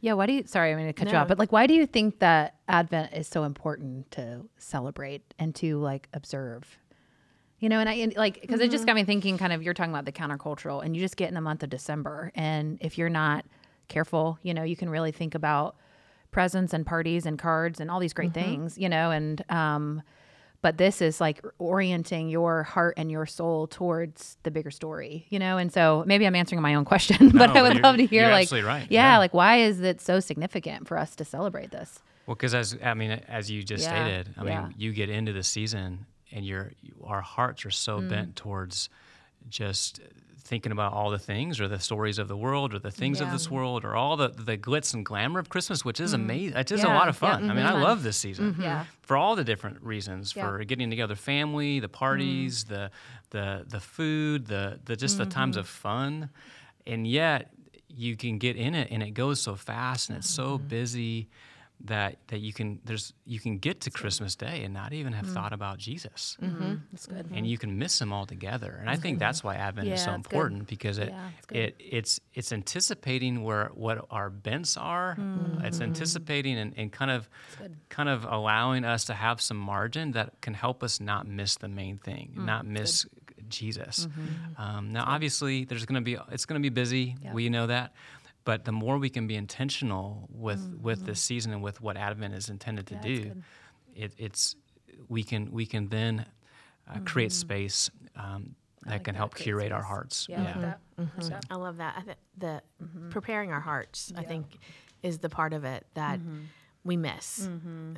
Yeah, 0.00 0.12
why 0.12 0.26
do 0.26 0.32
you 0.32 0.44
sorry, 0.46 0.70
I'm 0.70 0.78
gonna 0.78 0.92
cut 0.92 1.10
you 1.10 1.16
off, 1.16 1.28
but 1.28 1.38
like 1.38 1.50
why 1.50 1.66
do 1.66 1.75
you 1.75 1.86
think 1.86 2.20
that 2.20 2.56
Advent 2.69 3.12
is 3.14 3.26
so 3.26 3.44
important 3.44 4.10
to 4.12 4.48
celebrate 4.58 5.22
and 5.38 5.54
to 5.56 5.78
like 5.78 6.08
observe? 6.12 6.78
You 7.58 7.69
know, 7.69 7.80
and 7.80 7.88
I 7.88 7.94
and 7.94 8.16
like 8.16 8.40
because 8.40 8.60
it 8.60 8.70
just 8.70 8.86
got 8.86 8.94
me 8.94 9.04
thinking 9.04 9.38
kind 9.38 9.52
of 9.52 9.62
you're 9.62 9.75
talking 9.75 9.92
about 9.92 10.04
the 10.04 10.12
countercultural 10.12 10.84
and 10.84 10.94
you 10.94 11.02
just 11.02 11.16
get 11.16 11.28
in 11.28 11.34
the 11.34 11.40
month 11.40 11.62
of 11.62 11.70
December 11.70 12.30
and 12.34 12.78
if 12.80 12.96
you're 12.98 13.08
not 13.08 13.44
careful, 13.88 14.38
you 14.42 14.54
know, 14.54 14.62
you 14.62 14.76
can 14.76 14.88
really 14.88 15.10
think 15.10 15.34
about 15.34 15.76
presents 16.30 16.72
and 16.72 16.86
parties 16.86 17.26
and 17.26 17.38
cards 17.38 17.80
and 17.80 17.90
all 17.90 17.98
these 17.98 18.12
great 18.12 18.34
things, 18.34 18.78
you 18.78 18.88
know, 18.88 19.10
and 19.10 19.44
um 19.50 20.02
but 20.62 20.76
this 20.78 21.00
is 21.00 21.20
like 21.20 21.40
orienting 21.58 22.28
your 22.28 22.64
heart 22.64 22.94
and 22.96 23.10
your 23.10 23.26
soul 23.26 23.66
towards 23.69 24.37
the 24.43 24.50
bigger 24.50 24.70
story, 24.70 25.26
you 25.31 25.38
know? 25.38 25.56
And 25.58 25.72
so 25.72 26.02
maybe 26.06 26.26
I'm 26.26 26.34
answering 26.34 26.60
my 26.62 26.75
own 26.75 26.84
question, 26.84 27.28
but 27.35 27.54
No, 27.54 27.61
I 27.61 27.62
would 27.62 27.82
love 27.82 27.97
to 27.97 28.06
hear 28.06 28.30
like, 28.30 28.50
right. 28.50 28.87
yeah, 28.90 29.12
Yeah. 29.12 29.18
like 29.18 29.32
why 29.35 29.56
is 29.59 29.80
it 29.80 30.00
so 30.00 30.18
significant 30.21 30.88
for 30.88 30.99
us 30.99 31.14
to 31.16 31.25
celebrate 31.25 31.71
this? 31.71 32.00
Well, 32.26 32.35
because 32.35 32.54
as 32.54 32.76
I 32.85 32.94
mean, 32.94 33.11
as 33.28 33.50
you 33.50 33.62
just 33.62 33.85
Yeah, 33.85 34.04
stated, 34.04 34.35
I 34.37 34.44
yeah. 34.44 34.62
mean, 34.62 34.75
you 34.76 34.92
get 34.92 35.09
into 35.11 35.32
the 35.32 35.42
season, 35.42 36.06
and 36.32 36.44
your 36.44 36.73
our 37.02 37.23
hearts 37.23 37.64
are 37.64 37.71
so 37.71 38.00
Mm. 38.00 38.09
bent 38.11 38.37
towards 38.37 38.90
just 39.49 40.00
thinking 40.49 40.73
about 40.73 40.93
all 40.93 41.11
the 41.11 41.19
things, 41.19 41.61
or 41.61 41.69
the 41.69 41.78
stories 41.78 42.19
of 42.19 42.26
the 42.28 42.37
world, 42.37 42.73
or 42.75 42.78
the 42.78 42.90
things 42.90 43.21
of 43.21 43.26
Yeah. 43.26 43.31
Mm. 43.33 43.37
this 43.37 43.50
world, 43.50 43.85
or 43.85 43.95
all 43.95 44.17
the 44.17 44.28
the 44.28 44.57
glitz 44.57 44.95
and 44.95 45.05
glamour 45.05 45.38
of 45.40 45.49
Christmas, 45.49 45.85
which 45.85 46.00
is 46.00 46.12
amazing. 46.14 46.57
It 46.57 46.71
is 46.71 46.81
just 46.81 46.85
a 46.90 46.95
lot 46.95 47.09
of 47.09 47.17
yeah, 47.23 47.31
fun. 47.33 47.50
I 47.50 47.55
mean. 47.55 47.67
I 47.67 47.81
love 47.88 48.02
this 48.02 48.17
season. 48.17 48.57
Yeah. 48.59 48.85
For 49.02 49.17
all 49.17 49.37
the 49.37 49.45
different 49.45 49.83
reasons, 49.83 50.35
Yeah. 50.35 50.45
Mm. 50.45 50.59
for 50.59 50.64
getting 50.64 50.90
together, 50.90 51.14
family, 51.17 51.81
the 51.81 51.88
parties, 51.88 52.64
the 52.64 52.90
the 53.31 53.64
the 53.69 53.81
food, 53.81 54.47
the 54.47 54.81
the 54.85 54.97
just 54.97 55.19
the 55.19 55.26
times 55.26 55.57
Mm-hmm. 55.57 55.61
of 55.61 55.69
fun, 55.69 56.31
and 56.87 57.07
yet 57.07 57.50
you 57.88 58.17
can 58.17 58.38
get 58.38 58.57
in 58.57 58.75
it, 58.75 58.88
and 58.90 59.02
it 59.02 59.12
goes 59.12 59.40
so 59.40 59.55
fast, 59.57 60.09
and 60.09 60.19
it's 60.19 60.31
so 60.31 60.57
Mm-hmm. 60.59 60.69
busy 60.69 61.28
that 61.85 62.16
that 62.28 62.40
you 62.40 62.52
can 62.52 62.80
there's 62.85 63.12
you 63.25 63.38
can 63.38 63.58
get 63.58 63.80
to 63.82 63.90
Christmas 63.90 64.35
Day 64.35 64.64
and 64.64 64.75
not 64.75 64.92
even 64.92 65.12
have 65.12 65.26
Mm. 65.26 65.35
thought 65.35 65.52
about 65.52 65.78
Jesus, 65.78 66.37
That's 66.40 67.06
good. 67.06 67.26
and 67.32 67.47
you 67.47 67.56
can 67.56 67.78
miss 67.78 68.00
him 68.00 68.12
altogether. 68.12 68.76
And 68.80 68.90
I 68.90 68.97
think 68.97 69.18
that's 69.20 69.44
why 69.44 69.54
Advent 69.54 69.88
is 69.88 70.02
so 70.02 70.11
Yeah, 70.11 70.16
it's 70.18 70.26
good. 70.28 70.35
important 70.35 70.66
because 70.68 70.99
it 70.99 71.08
Yeah, 71.11 71.28
it's 71.38 71.47
it 71.52 71.76
it's 71.78 72.20
it's 72.35 72.52
anticipating 72.52 73.44
where 73.44 73.66
what 73.75 74.04
our 74.11 74.28
bents 74.28 74.76
are. 74.76 75.16
Mm-hmm. 75.18 75.64
It's 75.64 75.80
anticipating 75.80 76.58
and, 76.58 76.75
and 76.76 76.90
kind 76.90 77.11
of 77.12 77.28
kind 77.90 78.08
of 78.08 78.25
allowing 78.25 78.85
us 78.85 79.04
to 79.04 79.14
have 79.14 79.40
some 79.40 79.56
margin 79.58 80.12
that 80.12 80.40
can 80.40 80.54
help 80.54 80.82
us 80.82 81.00
not 81.00 81.26
miss 81.28 81.56
the 81.56 81.68
main 81.68 81.99
thing, 81.99 82.32
Mm, 82.37 82.44
not 82.44 82.66
miss 82.66 83.06
Jesus. 83.49 84.06
Mm-hmm. 84.06 84.61
Um, 84.62 84.92
now, 84.92 85.04
obviously, 85.06 85.64
there's 85.64 85.87
going 85.87 85.94
to 85.94 86.04
be 86.04 86.18
it's 86.30 86.44
going 86.44 86.61
to 86.61 86.70
be 86.70 86.75
busy. 86.75 87.16
Yeah. 87.23 87.32
We 87.32 87.49
know 87.49 87.66
that. 87.68 87.92
But 88.49 88.64
the 88.64 88.73
more 88.73 88.97
we 88.97 89.11
can 89.11 89.26
be 89.26 89.35
intentional 89.37 90.26
with 90.33 90.75
with 90.81 91.00
Mm-hmm. 91.00 91.07
this 91.09 91.21
season 91.21 91.52
and 91.52 91.62
with 91.62 91.83
what 91.83 91.99
Advent 91.99 92.33
is 92.33 92.49
intended 92.49 92.87
to 92.87 92.95
Yeah, 92.95 93.00
do, 93.02 93.33
it, 93.95 94.12
it's 94.17 94.57
we 95.07 95.23
can 95.23 95.52
we 95.52 95.67
can 95.67 95.88
then 95.90 96.25
uh, 96.88 97.00
create 97.05 97.28
Mm-hmm. 97.28 97.47
space 97.49 97.90
um, 98.17 98.55
that 98.85 98.90
like 98.93 99.05
can 99.05 99.12
that. 99.12 99.19
help 99.19 99.33
Create 99.35 99.45
curate 99.45 99.73
our 99.73 99.83
hearts. 99.83 100.26
Yeah, 100.31 100.40
I 100.40 100.45
like 100.45 100.61
that. 100.62 100.81
I 100.97 101.02
like 101.02 101.28
that. 101.28 101.45
I 101.50 101.55
love 101.57 101.76
that. 101.76 101.95
I 101.99 102.02
th- 102.02 102.17
the 102.38 102.62
Mm-hmm. 102.83 103.11
preparing 103.11 103.52
our 103.52 103.61
hearts, 103.61 104.14
I 104.17 104.23
think, 104.23 104.47
is 105.02 105.19
the 105.19 105.28
part 105.28 105.52
of 105.52 105.64
it 105.64 105.85
that 105.93 106.19
Mm-hmm. 106.19 106.40
we 106.85 106.97
miss, 106.97 107.45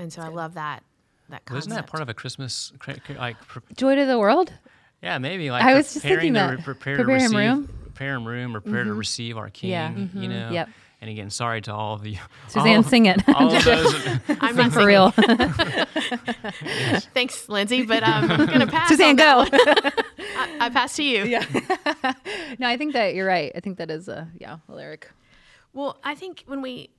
and 0.01 0.13
so 0.13 0.21
I 0.21 0.29
love 0.31 0.55
that. 0.55 0.83
that 1.29 1.43
well, 1.49 1.59
isn't 1.59 1.71
that 1.73 1.87
part 1.87 2.03
of 2.03 2.09
a 2.09 2.15
Christmas 2.15 2.73
cra- 2.81 2.99
cra- 2.99 3.15
like 3.19 3.37
pre- 3.47 3.63
Joy 3.77 3.95
to 3.95 4.05
the 4.05 4.19
world. 4.19 4.53
Yeah, 5.01 5.19
maybe 5.19 5.53
like 5.53 5.63
I 5.63 5.75
was 5.75 5.87
just 5.93 6.03
preparing 6.03 6.21
thinking 6.21 6.35
to 6.35 6.41
that. 6.41 6.57
re- 6.59 6.63
prepare 6.65 6.97
Prepare 6.97 7.19
to 7.19 7.23
receive, 7.23 7.39
room. 7.39 7.69
Prepare 7.91 8.15
him 8.15 8.27
room, 8.27 8.57
or 8.57 8.61
prepare 8.61 8.85
to 8.85 8.95
receive 8.95 9.37
our 9.37 9.51
King. 9.51 9.71
Yeah. 9.71 9.91
You 10.15 10.29
know. 10.29 10.51
Yep. 10.51 10.69
And 11.03 11.09
again, 11.11 11.31
sorry 11.31 11.63
to 11.63 11.73
all 11.73 11.95
of 11.95 12.07
you. 12.07 12.19
Suzanne, 12.49 12.77
all, 12.77 12.83
sing 12.83 13.07
it. 13.07 13.27
All 13.35 13.55
of 13.55 13.65
those. 13.65 13.95
I'm 14.41 14.55
not 14.55 14.71
For 14.71 14.81
singing. 14.81 14.87
real. 14.87 15.11
Thanks, 17.15 17.49
Lindsay, 17.49 17.87
but 17.87 18.03
um, 18.03 18.31
I'm 18.31 18.47
gonna 18.47 18.67
pass. 18.67 18.89
Suzanne, 18.89 19.17
go. 19.17 19.47
I, 19.51 20.57
I 20.61 20.69
pass 20.69 20.97
to 20.97 21.03
you. 21.03 21.25
yeah. 21.25 21.45
no, 22.59 22.69
I 22.69 22.77
think 22.77 22.93
that 22.93 23.15
you're 23.15 23.27
right. 23.27 23.51
I 23.55 23.61
think 23.61 23.79
that 23.79 23.91
is 23.91 24.09
a 24.09 24.29
yeah 24.39 24.59
a 24.69 24.75
lyric. 24.75 25.11
Well, 25.73 25.99
I 26.05 26.15
think 26.15 26.45
when 26.47 26.61
we 26.61 26.91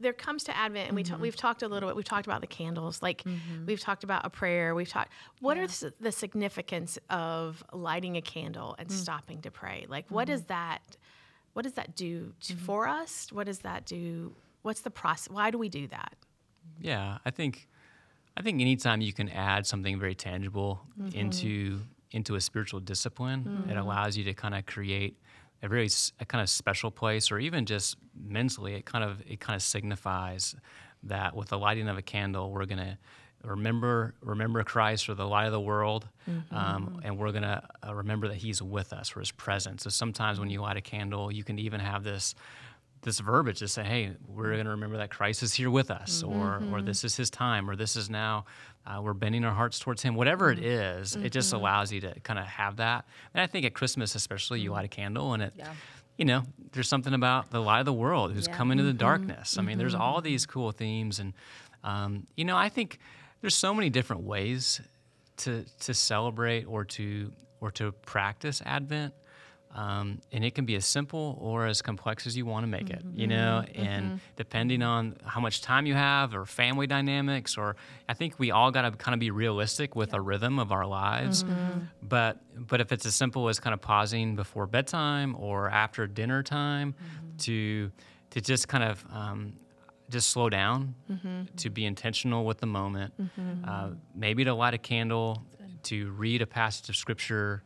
there 0.00 0.12
comes 0.12 0.44
to 0.44 0.56
Advent, 0.56 0.88
and 0.88 0.96
we 0.96 1.02
Mm-hmm. 1.02 1.14
ta- 1.14 1.20
we've 1.20 1.36
talked 1.36 1.62
a 1.62 1.68
little 1.68 1.88
bit. 1.88 1.96
We've 1.96 2.04
talked 2.04 2.26
about 2.26 2.40
the 2.40 2.46
candles, 2.46 3.02
like 3.02 3.24
we've 3.66 3.80
talked 3.80 4.04
about 4.04 4.24
a 4.24 4.30
prayer. 4.30 4.74
We've 4.74 4.88
talked. 4.88 5.10
What 5.40 5.58
are 5.58 5.66
the, 5.66 5.92
the 6.00 6.12
significance 6.12 6.98
of 7.10 7.62
lighting 7.72 8.16
a 8.16 8.22
candle 8.22 8.74
and 8.78 8.88
Mm. 8.88 8.92
stopping 8.92 9.40
to 9.42 9.50
pray? 9.50 9.86
Like, 9.88 10.06
what 10.10 10.26
Mm-hmm. 10.28 10.34
does 10.34 10.44
that? 10.44 10.96
What 11.54 11.62
does 11.62 11.72
that 11.74 11.96
do 11.96 12.34
to, 12.42 12.54
for 12.56 12.86
us? 12.86 13.32
What 13.32 13.46
does 13.46 13.60
that 13.60 13.84
do? 13.84 14.34
What's 14.62 14.82
the 14.82 14.90
process? 14.90 15.28
Why 15.32 15.50
do 15.50 15.58
we 15.58 15.68
do 15.68 15.86
that? 15.88 16.14
Yeah, 16.80 17.18
I 17.24 17.30
think 17.30 17.68
I 18.36 18.42
think 18.42 18.60
anytime 18.60 19.00
you 19.00 19.12
can 19.12 19.28
add 19.28 19.66
something 19.66 19.98
very 19.98 20.14
tangible 20.14 20.80
Mm-hmm. 21.00 21.18
into 21.18 21.80
into 22.12 22.36
a 22.36 22.40
spiritual 22.40 22.80
discipline, 22.80 23.64
it 23.68 23.76
allows 23.76 24.16
you 24.16 24.24
to 24.24 24.34
kind 24.34 24.54
of 24.54 24.64
create 24.64 25.18
a 25.62 25.68
really 25.68 25.90
a 26.20 26.24
kind 26.24 26.42
of 26.42 26.48
special 26.48 26.90
place, 26.90 27.30
or 27.30 27.38
even 27.38 27.66
just 27.66 27.96
mentally, 28.14 28.74
it 28.74 28.84
kind 28.84 29.04
of 29.04 29.22
it 29.26 29.40
kind 29.40 29.56
of 29.56 29.62
signifies 29.62 30.54
that 31.04 31.34
with 31.34 31.48
the 31.48 31.58
lighting 31.58 31.88
of 31.88 31.96
a 31.98 32.02
candle, 32.02 32.50
we're 32.50 32.66
gonna 32.66 32.98
remember 33.44 34.14
remember 34.20 34.62
Christ 34.64 35.08
or 35.08 35.14
the 35.14 35.26
light 35.26 35.46
of 35.46 35.52
the 35.52 35.60
world, 35.60 36.08
um, 36.50 37.00
and 37.04 37.18
we're 37.18 37.32
gonna 37.32 37.66
uh, 37.86 37.94
remember 37.94 38.28
that 38.28 38.36
He's 38.36 38.60
with 38.62 38.92
us 38.92 39.16
or 39.16 39.20
His 39.20 39.30
presence. 39.30 39.84
So 39.84 39.90
sometimes 39.90 40.38
when 40.40 40.50
you 40.50 40.60
light 40.60 40.76
a 40.76 40.80
candle, 40.80 41.32
you 41.32 41.44
can 41.44 41.58
even 41.58 41.80
have 41.80 42.04
this 42.04 42.34
this 43.02 43.20
verbiage 43.20 43.60
to 43.60 43.68
say, 43.68 43.84
"Hey, 43.84 44.12
we're 44.26 44.52
going 44.52 44.64
to 44.64 44.70
remember 44.70 44.96
that 44.98 45.10
Christ 45.10 45.42
is 45.42 45.54
here 45.54 45.70
with 45.70 45.90
us," 45.90 46.22
or 46.22 46.60
mm-hmm. 46.60 46.74
"or 46.74 46.82
this 46.82 47.04
is 47.04 47.16
His 47.16 47.30
time," 47.30 47.68
or 47.68 47.76
"This 47.76 47.96
is 47.96 48.10
now 48.10 48.44
uh, 48.86 49.00
we're 49.02 49.14
bending 49.14 49.44
our 49.44 49.54
hearts 49.54 49.78
towards 49.78 50.02
Him." 50.02 50.14
Whatever 50.14 50.50
it 50.50 50.58
mm-hmm. 50.58 51.00
is, 51.00 51.16
it 51.16 51.30
just 51.30 51.48
mm-hmm. 51.48 51.60
allows 51.60 51.92
you 51.92 52.00
to 52.02 52.18
kind 52.20 52.38
of 52.38 52.46
have 52.46 52.76
that. 52.76 53.04
And 53.34 53.40
I 53.40 53.46
think 53.46 53.66
at 53.66 53.74
Christmas, 53.74 54.14
especially, 54.14 54.60
you 54.60 54.72
light 54.72 54.84
a 54.84 54.88
candle, 54.88 55.34
and 55.34 55.42
it, 55.42 55.54
Yeah. 55.56 55.72
you 56.16 56.24
know, 56.24 56.42
there's 56.72 56.88
something 56.88 57.14
about 57.14 57.50
the 57.50 57.60
light 57.60 57.80
of 57.80 57.86
the 57.86 57.92
world 57.92 58.32
who's 58.32 58.48
Yeah. 58.48 58.56
come 58.56 58.70
into 58.70 58.84
the 58.84 58.92
darkness. 58.92 59.58
I 59.58 59.62
mean, 59.62 59.78
there's 59.78 59.94
all 59.94 60.20
these 60.20 60.46
cool 60.46 60.72
themes, 60.72 61.20
and 61.20 61.34
um, 61.84 62.26
you 62.36 62.44
know, 62.44 62.56
I 62.56 62.68
think 62.68 62.98
there's 63.40 63.54
so 63.54 63.72
many 63.72 63.90
different 63.90 64.22
ways 64.22 64.80
to 65.38 65.64
to 65.80 65.94
celebrate 65.94 66.64
or 66.64 66.84
to 66.84 67.32
or 67.60 67.70
to 67.72 67.92
practice 67.92 68.62
Advent. 68.64 69.14
Um, 69.74 70.20
and 70.32 70.44
it 70.44 70.54
can 70.54 70.64
be 70.64 70.74
as 70.76 70.86
simple 70.86 71.38
or 71.40 71.66
as 71.66 71.82
complex 71.82 72.26
as 72.26 72.36
you 72.36 72.46
want 72.46 72.64
to 72.64 72.66
make 72.68 72.90
it, 72.90 73.02
you 73.14 73.26
know, 73.26 73.62
and 73.74 74.20
depending 74.36 74.82
on 74.82 75.16
how 75.24 75.40
much 75.40 75.60
time 75.60 75.86
you 75.86 75.94
have 75.94 76.34
or 76.34 76.44
family 76.46 76.86
dynamics, 76.86 77.56
or 77.56 77.76
I 78.08 78.14
think 78.14 78.38
we 78.38 78.50
all 78.50 78.70
got 78.70 78.82
to 78.82 78.90
kind 78.92 79.14
of 79.14 79.20
be 79.20 79.30
realistic 79.30 79.94
with 79.94 80.14
a 80.14 80.20
rhythm 80.20 80.58
of 80.58 80.72
our 80.72 80.86
lives. 80.86 81.44
But 82.02 82.40
but 82.56 82.80
if 82.80 82.90
it's 82.92 83.06
as 83.06 83.14
simple 83.14 83.48
as 83.48 83.60
kind 83.60 83.72
of 83.74 83.80
pausing 83.80 84.34
before 84.36 84.66
bedtime 84.66 85.36
or 85.38 85.68
after 85.70 86.06
dinner 86.08 86.42
time 86.42 86.94
to 87.38 87.92
to 88.30 88.40
just 88.40 88.66
kind 88.68 88.84
of 88.84 89.04
um, 89.12 89.52
just 90.10 90.30
slow 90.30 90.48
down, 90.48 90.94
to 91.56 91.70
be 91.70 91.84
intentional 91.84 92.44
with 92.46 92.58
the 92.58 92.66
moment, 92.66 93.12
uh, 93.64 93.90
maybe 94.14 94.44
to 94.44 94.54
light 94.54 94.74
a 94.74 94.78
candle, 94.78 95.44
to 95.84 96.10
read 96.12 96.42
a 96.42 96.46
passage 96.46 96.88
of 96.88 96.96
scripture, 96.96 97.62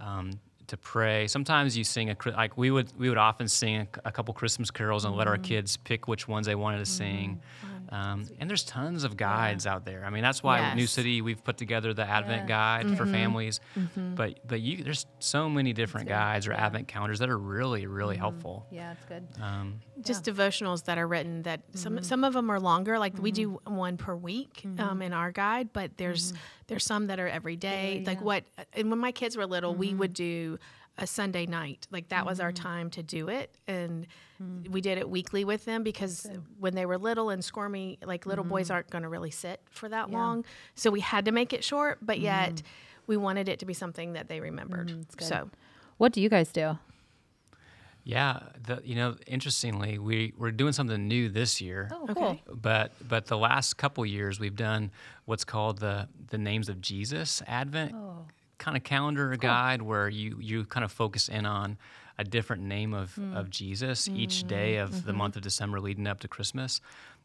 um, 0.00 0.32
to 0.68 0.76
pray. 0.76 1.26
Sometimes 1.26 1.76
you 1.76 1.84
sing 1.84 2.10
a 2.10 2.16
like 2.30 2.56
we 2.56 2.70
would 2.70 2.92
we 2.98 3.08
would 3.08 3.18
often 3.18 3.48
sing 3.48 3.76
a, 3.76 3.86
a 4.06 4.12
couple 4.12 4.34
Christmas 4.34 4.70
carols 4.70 5.04
and 5.04 5.14
let 5.16 5.26
our 5.28 5.38
mm. 5.38 5.44
kids 5.44 5.76
pick 5.76 6.08
which 6.08 6.28
ones 6.28 6.46
they 6.46 6.54
wanted 6.54 6.78
to 6.78 6.86
sing. 6.86 7.40
Mm. 7.64 7.73
Um, 7.90 8.26
and 8.38 8.48
there's 8.48 8.64
tons 8.64 9.04
of 9.04 9.16
guides 9.16 9.66
out 9.66 9.84
there. 9.84 10.04
I 10.04 10.10
mean, 10.10 10.22
that's 10.22 10.42
why 10.42 10.74
New 10.74 10.86
City 10.86 11.22
we've 11.22 11.42
put 11.42 11.56
together 11.56 11.94
the 11.94 12.06
Advent 12.06 12.48
guide 12.48 12.96
for 12.96 13.04
mm-hmm. 13.04 13.12
families. 13.12 13.60
Mm-hmm. 13.78 14.14
But 14.14 14.40
but 14.46 14.60
you 14.60 14.82
there's 14.82 15.06
so 15.18 15.48
many 15.48 15.72
different 15.72 16.08
guides 16.08 16.46
or 16.46 16.52
Advent 16.52 16.88
calendars 16.88 17.18
that 17.20 17.28
are 17.28 17.38
really 17.38 17.86
really 17.86 18.14
mm-hmm. 18.14 18.22
helpful. 18.22 18.66
Yeah, 18.70 18.92
it's 18.92 19.04
good. 19.04 19.26
Um, 19.40 19.80
just 20.00 20.24
devotionals 20.24 20.84
that 20.84 20.98
are 20.98 21.06
written 21.06 21.42
that 21.42 21.60
some 21.74 22.02
some 22.02 22.24
of 22.24 22.32
them 22.32 22.50
are 22.50 22.60
longer 22.60 22.98
like 22.98 23.16
we 23.18 23.30
do 23.30 23.60
one 23.66 23.96
per 23.96 24.14
week 24.14 24.66
um, 24.78 25.02
in 25.02 25.12
our 25.12 25.30
guide 25.30 25.72
but 25.72 25.96
there's 25.96 26.32
there's 26.66 26.84
some 26.84 27.08
that 27.08 27.20
are 27.20 27.28
every 27.28 27.56
day. 27.56 28.02
Like 28.06 28.20
what 28.20 28.44
uh, 28.58 28.64
and 28.72 28.90
when 28.90 28.98
my 28.98 29.12
kids 29.12 29.36
were 29.36 29.46
little 29.46 29.74
we 29.74 29.94
would 29.94 30.12
do 30.12 30.58
a 30.96 31.06
sunday 31.06 31.46
night. 31.46 31.86
Like 31.90 32.08
that 32.08 32.24
was 32.24 32.40
our 32.40 32.52
mm. 32.52 32.56
time 32.56 32.90
to 32.90 33.02
do 33.02 33.28
it. 33.28 33.56
And 33.66 34.06
hmm. 34.38 34.70
we 34.70 34.80
did 34.80 34.98
it 34.98 35.08
weekly 35.08 35.44
with 35.44 35.64
them 35.64 35.82
because 35.82 36.28
when 36.58 36.74
they 36.74 36.86
were 36.86 36.98
little 36.98 37.30
and 37.30 37.44
squirmy 37.44 37.98
like 38.04 38.26
little 38.26 38.44
boys 38.44 38.66
mm-hmm. 38.66 38.74
aren't 38.74 38.90
going 38.90 39.02
to 39.02 39.08
really 39.08 39.30
sit 39.32 39.60
for 39.70 39.88
that 39.88 40.10
long. 40.10 40.44
So 40.74 40.90
we 40.90 41.00
had 41.00 41.24
to 41.24 41.32
make 41.32 41.52
it 41.52 41.64
short 41.64 41.98
but 42.00 42.20
yet 42.20 42.54
mm. 42.54 42.62
we 43.06 43.16
wanted 43.16 43.48
it 43.48 43.58
to 43.60 43.66
be 43.66 43.74
something 43.74 44.12
that 44.12 44.28
they 44.28 44.40
remembered. 44.40 44.88
Mm, 44.88 45.16
good. 45.16 45.26
so 45.26 45.50
What 45.98 46.12
do 46.12 46.20
you 46.20 46.28
guys 46.28 46.52
do? 46.52 46.78
yeah, 48.06 48.40
the, 48.62 48.82
you 48.84 48.96
know, 48.96 49.16
interestingly, 49.26 49.98
we 49.98 50.34
we're 50.36 50.50
doing 50.50 50.74
something 50.74 51.08
new 51.08 51.30
this 51.30 51.60
year. 51.62 51.88
Oh, 51.90 52.06
Okay. 52.10 52.42
But 52.52 52.92
but 53.06 53.26
the 53.26 53.38
last 53.38 53.78
couple 53.78 54.04
years 54.04 54.38
we've 54.38 54.54
done 54.54 54.90
what's 55.24 55.44
called 55.44 55.78
the 55.78 56.08
the 56.28 56.36
names 56.36 56.68
of 56.68 56.82
Jesus 56.82 57.42
Advent 57.46 57.94
Oh. 57.94 58.26
Kind 58.58 58.76
of 58.76 58.82
calendar 58.84 59.34
guide 59.36 59.82
where 59.82 60.08
you 60.08 60.38
you 60.40 60.64
kind 60.64 60.84
of 60.84 60.92
focus 60.92 61.28
in 61.28 61.46
on 61.46 61.76
a 62.18 62.24
different 62.24 62.62
name 62.62 62.94
of, 62.94 63.12
Hmm. 63.14 63.36
of 63.36 63.50
Jesus 63.50 64.06
each 64.08 64.46
day 64.46 64.76
of 64.76 64.90
Mm-hmm. 64.90 65.06
the 65.06 65.12
month 65.12 65.36
of 65.36 65.42
December 65.42 65.80
leading 65.80 66.06
up 66.06 66.20
to 66.20 66.28
Christmas. 66.28 66.80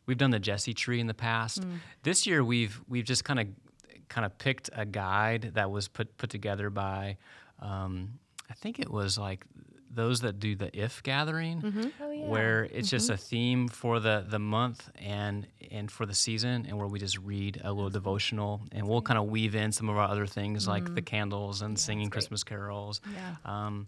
We've 0.08 0.18
done 0.18 0.32
the 0.32 0.40
Jesse 0.40 0.74
tree 0.74 1.00
in 1.00 1.06
the 1.08 1.14
past. 1.14 1.64
Hmm. 1.64 1.76
This 2.04 2.26
year 2.26 2.44
we've 2.44 2.82
we've 2.88 3.06
just 3.06 3.24
kind 3.24 3.40
of 3.40 3.48
kind 4.08 4.26
of 4.26 4.36
picked 4.40 4.70
a 4.74 4.86
guide 4.86 5.52
that 5.54 5.70
was 5.70 5.88
put 5.88 6.18
put 6.18 6.30
together 6.32 6.70
by 6.72 7.18
um, 7.60 8.20
I 8.50 8.54
think 8.56 8.80
it 8.80 8.90
was 8.90 9.18
like 9.18 9.46
those 9.92 10.22
that 10.22 10.40
do 10.40 10.56
the 10.56 10.70
if 10.78 11.02
gathering 11.04 11.92
Oh, 12.02 12.12
yeah. 12.12 12.26
where 12.28 12.64
it's 12.72 12.90
just 12.90 13.10
a 13.10 13.18
theme 13.18 13.68
for 13.68 14.00
the 14.00 14.24
the 14.28 14.40
month 14.40 14.90
and 15.00 15.48
and 15.72 15.92
for 15.92 16.06
the 16.06 16.14
season 16.14 16.66
and 16.68 16.78
where 16.78 16.88
we 16.88 17.00
just 17.00 17.18
read 17.18 17.60
a 17.64 17.72
little 17.74 17.90
devotional 17.90 18.62
and 18.72 18.88
we'll 18.88 19.02
kind 19.02 19.18
of 19.18 19.26
weave 19.26 19.56
in 19.56 19.72
some 19.72 19.90
of 19.90 19.98
our 19.98 20.08
other 20.08 20.26
things 20.28 20.68
like 20.68 20.94
the 20.96 21.02
candles 21.02 21.62
and 21.62 21.78
singing 21.80 22.10
christmas 22.10 22.44
carols. 22.44 23.02
Yeah. 23.14 23.36
um, 23.46 23.88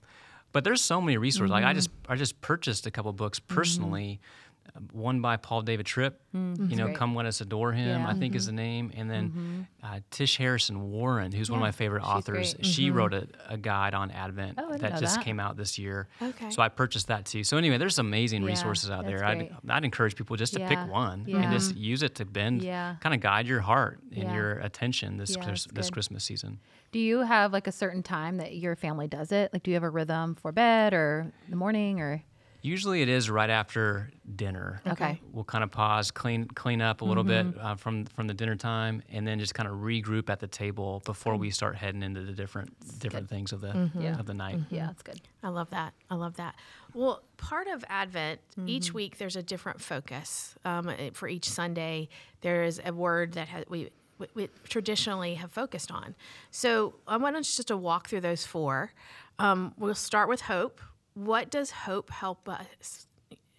but 0.53 0.63
there's 0.63 0.81
so 0.81 0.99
many 0.99 1.17
resources. 1.17 1.51
Like 1.51 1.63
i 1.65 1.73
just 1.73 1.89
i 2.09 2.15
just 2.15 2.41
purchased 2.41 2.85
a 2.87 2.91
couple 2.91 3.13
books 3.13 3.39
personally 3.39 4.19
uh, 4.21 4.50
Uh, 4.75 4.79
one 4.93 5.21
by 5.21 5.37
Paul 5.37 5.63
David 5.63 5.85
Tripp, 5.85 6.21
mm-hmm. 6.35 6.69
you 6.69 6.75
know, 6.75 6.85
great. 6.85 6.97
"Come 6.97 7.15
Let 7.15 7.25
Us 7.25 7.41
Adore 7.41 7.73
Him," 7.73 8.01
Yeah. 8.01 8.07
I 8.07 8.13
think 8.13 8.35
is 8.35 8.47
mm-hmm. 8.47 8.55
the 8.55 8.61
name, 8.61 8.91
and 8.95 9.09
then 9.09 9.29
mm-hmm. 9.29 9.61
uh, 9.83 9.99
Tish 10.11 10.37
Harrison 10.37 10.91
Warren, 10.91 11.31
who's 11.31 11.49
one 11.49 11.59
of 11.59 11.61
my 11.61 11.71
favorite 11.71 12.03
authors. 12.03 12.53
great. 12.53 12.65
She 12.65 12.91
wrote 12.91 13.13
a, 13.13 13.27
a 13.49 13.57
guide 13.57 13.93
on 13.93 14.11
Advent 14.11 14.59
Oh, 14.61 14.77
that 14.77 14.99
just 14.99 15.15
that. 15.15 15.25
came 15.25 15.39
out 15.39 15.57
this 15.57 15.77
year. 15.79 16.07
Okay. 16.21 16.51
So 16.51 16.61
I 16.61 16.69
purchased 16.69 17.07
that 17.07 17.25
too. 17.25 17.43
So 17.43 17.57
anyway, 17.57 17.77
there's 17.79 17.99
amazing 17.99 18.43
Yeah, 18.43 18.49
resources 18.49 18.89
out 18.91 19.05
there. 19.05 19.25
I'd. 19.25 19.49
I'd 19.67 19.83
encourage 19.83 20.15
people 20.15 20.35
just 20.37 20.53
to 20.53 20.59
Yeah, 20.59 20.69
pick 20.69 20.91
one 20.91 21.25
yeah. 21.27 21.41
and 21.41 21.51
just 21.51 21.75
use 21.75 22.03
it 22.03 22.15
to 22.15 22.25
bend, 22.25 22.61
Yeah. 22.61 22.95
kind 23.01 23.15
of 23.15 23.19
guide 23.21 23.47
your 23.47 23.61
heart 23.61 23.99
and 24.11 24.23
Yeah. 24.23 24.35
your 24.35 24.51
attention 24.59 25.17
this 25.17 25.35
Yeah, 25.35 25.43
Chris- 25.43 25.67
this. 25.73 25.89
Christmas 25.89 26.23
season. 26.23 26.59
Do 26.91 26.99
you 26.99 27.19
have 27.19 27.51
like 27.51 27.67
a 27.67 27.71
certain 27.71 28.03
time 28.03 28.37
that 28.37 28.55
your 28.55 28.75
family 28.75 29.07
does 29.07 29.31
it? 29.31 29.51
Like, 29.51 29.63
do 29.63 29.71
you 29.71 29.75
have 29.75 29.83
a 29.83 29.89
rhythm 29.89 30.35
for 30.35 30.51
bed 30.51 30.93
or 30.93 31.31
the 31.49 31.55
morning 31.55 31.99
or? 31.99 32.23
Usually 32.63 33.01
it 33.01 33.09
is 33.09 33.27
right 33.29 33.49
after 33.49 34.11
dinner. 34.35 34.81
Okay. 34.87 35.19
We'll 35.31 35.43
kind 35.43 35.63
of 35.63 35.71
pause, 35.71 36.11
clean 36.11 36.45
clean 36.45 36.81
up 36.81 37.01
a 37.01 37.05
little 37.05 37.23
bit 37.23 37.45
uh, 37.59 37.75
from 37.75 38.05
from 38.05 38.27
the 38.27 38.33
dinner 38.33 38.55
time, 38.55 39.03
and 39.11 39.27
then 39.27 39.39
just 39.39 39.53
kind 39.53 39.67
of 39.69 39.75
regroup 39.79 40.29
at 40.29 40.39
the 40.39 40.47
table 40.47 41.01
before 41.05 41.35
we 41.35 41.49
start 41.51 41.75
heading 41.75 42.03
into 42.03 42.21
the 42.21 42.31
different 42.31 42.73
different 42.99 43.29
things 43.29 43.51
of 43.51 43.61
the 43.61 43.89
Yeah. 43.99 44.19
of 44.19 44.25
the 44.25 44.33
night. 44.33 44.59
Yeah, 44.69 44.87
that's 44.87 45.03
good. 45.03 45.21
I 45.43 45.49
love 45.49 45.69
that. 45.71 45.93
I 46.09 46.15
love 46.15 46.35
that. 46.37 46.55
Well, 46.93 47.23
part 47.37 47.67
of 47.67 47.83
Advent, 47.89 48.39
Mm-hmm. 48.57 48.69
each 48.69 48.93
week 48.93 49.17
there's 49.17 49.35
a 49.35 49.43
different 49.43 49.79
focus. 49.81 50.55
Um, 50.65 50.91
for 51.13 51.27
each 51.27 51.47
Sunday, 51.49 52.09
there 52.41 52.63
is 52.63 52.81
a 52.85 52.91
word 52.93 53.33
that 53.33 53.47
ha- 53.47 53.63
we, 53.69 53.89
we, 54.19 54.27
we 54.33 54.49
traditionally 54.67 55.35
have 55.35 55.51
focused 55.51 55.89
on. 55.91 56.15
So 56.51 56.95
I 57.07 57.17
want 57.17 57.35
us 57.37 57.55
just 57.55 57.69
to 57.69 57.77
walk 57.77 58.09
through 58.09 58.21
those 58.21 58.45
four. 58.45 58.91
Um, 59.39 59.73
we'll 59.77 59.95
start 59.95 60.27
with 60.29 60.41
hope. 60.41 60.81
What 61.13 61.49
does 61.49 61.71
hope 61.71 62.09
help 62.09 62.47
us 62.49 63.07